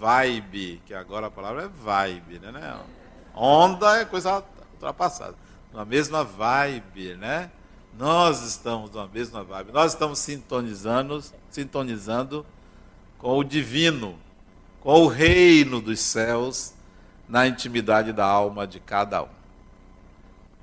vibe, 0.00 0.80
que 0.86 0.94
agora 0.94 1.26
a 1.26 1.30
palavra 1.30 1.64
é 1.64 1.68
vibe, 1.68 2.38
né? 2.38 2.52
né? 2.52 2.80
Onda 3.34 3.98
é 3.98 4.06
coisa 4.06 4.42
ultrapassada. 4.72 5.34
Na 5.70 5.84
mesma 5.84 6.24
vibe, 6.24 7.16
né? 7.16 7.50
Nós 7.98 8.42
estamos 8.44 8.92
na 8.92 9.06
mesma 9.06 9.44
vibe. 9.44 9.72
Nós 9.72 9.92
estamos 9.92 10.20
sintonizando, 10.20 11.22
sintonizando 11.50 12.46
com 13.18 13.36
o 13.36 13.44
divino, 13.44 14.18
com 14.80 15.02
o 15.02 15.06
reino 15.06 15.82
dos 15.82 16.00
céus 16.00 16.77
na 17.28 17.46
intimidade 17.46 18.12
da 18.12 18.24
alma 18.24 18.66
de 18.66 18.80
cada 18.80 19.22
um. 19.22 19.28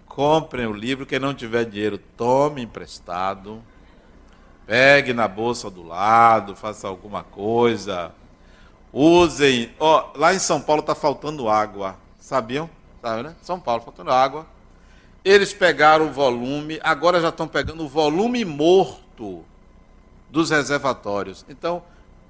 Comprem 0.07 0.65
o 0.65 0.73
livro, 0.73 1.05
quem 1.05 1.19
não 1.19 1.33
tiver 1.33 1.65
dinheiro, 1.65 1.97
tome 1.97 2.61
emprestado. 2.61 3.61
Pegue 4.65 5.13
na 5.13 5.27
bolsa 5.27 5.69
do 5.69 5.83
lado, 5.83 6.55
faça 6.55 6.87
alguma 6.87 7.23
coisa. 7.23 8.11
Usem. 8.91 9.71
Oh, 9.77 10.03
lá 10.15 10.33
em 10.33 10.39
São 10.39 10.59
Paulo 10.61 10.79
está 10.79 10.95
faltando 10.95 11.49
água. 11.49 11.97
Sabiam? 12.17 12.69
Sabe, 13.01 13.23
né? 13.23 13.35
São 13.41 13.59
Paulo, 13.59 13.83
faltando 13.83 14.09
água. 14.09 14.47
Eles 15.23 15.53
pegaram 15.53 16.07
o 16.07 16.11
volume, 16.11 16.79
agora 16.83 17.19
já 17.19 17.29
estão 17.29 17.47
pegando 17.47 17.83
o 17.83 17.87
volume 17.87 18.45
morto 18.45 19.43
dos 20.29 20.49
reservatórios. 20.49 21.45
Então, 21.49 21.83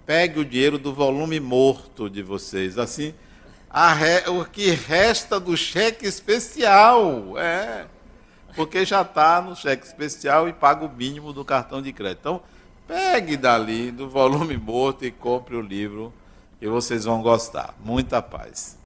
pegue 0.05 0.39
o 0.39 0.45
dinheiro 0.45 0.77
do 0.77 0.93
volume 0.93 1.39
morto 1.39 2.09
de 2.09 2.21
vocês. 2.21 2.77
Assim, 2.77 3.13
re... 3.93 4.29
o 4.29 4.45
que 4.45 4.71
resta 4.71 5.39
do 5.39 5.57
cheque 5.57 6.05
especial. 6.05 7.37
É. 7.37 7.85
Porque 8.55 8.85
já 8.85 9.01
está 9.01 9.41
no 9.41 9.55
cheque 9.55 9.85
especial 9.85 10.47
e 10.47 10.53
paga 10.53 10.85
o 10.85 10.89
mínimo 10.89 11.33
do 11.33 11.43
cartão 11.43 11.81
de 11.81 11.91
crédito. 11.91 12.19
Então, 12.21 12.41
pegue 12.87 13.35
dali, 13.35 13.91
do 13.91 14.09
volume 14.09 14.55
morto, 14.55 15.03
e 15.03 15.11
compre 15.11 15.55
o 15.55 15.61
livro, 15.61 16.13
que 16.59 16.67
vocês 16.67 17.03
vão 17.03 17.21
gostar. 17.21 17.75
Muita 17.83 18.21
paz. 18.21 18.84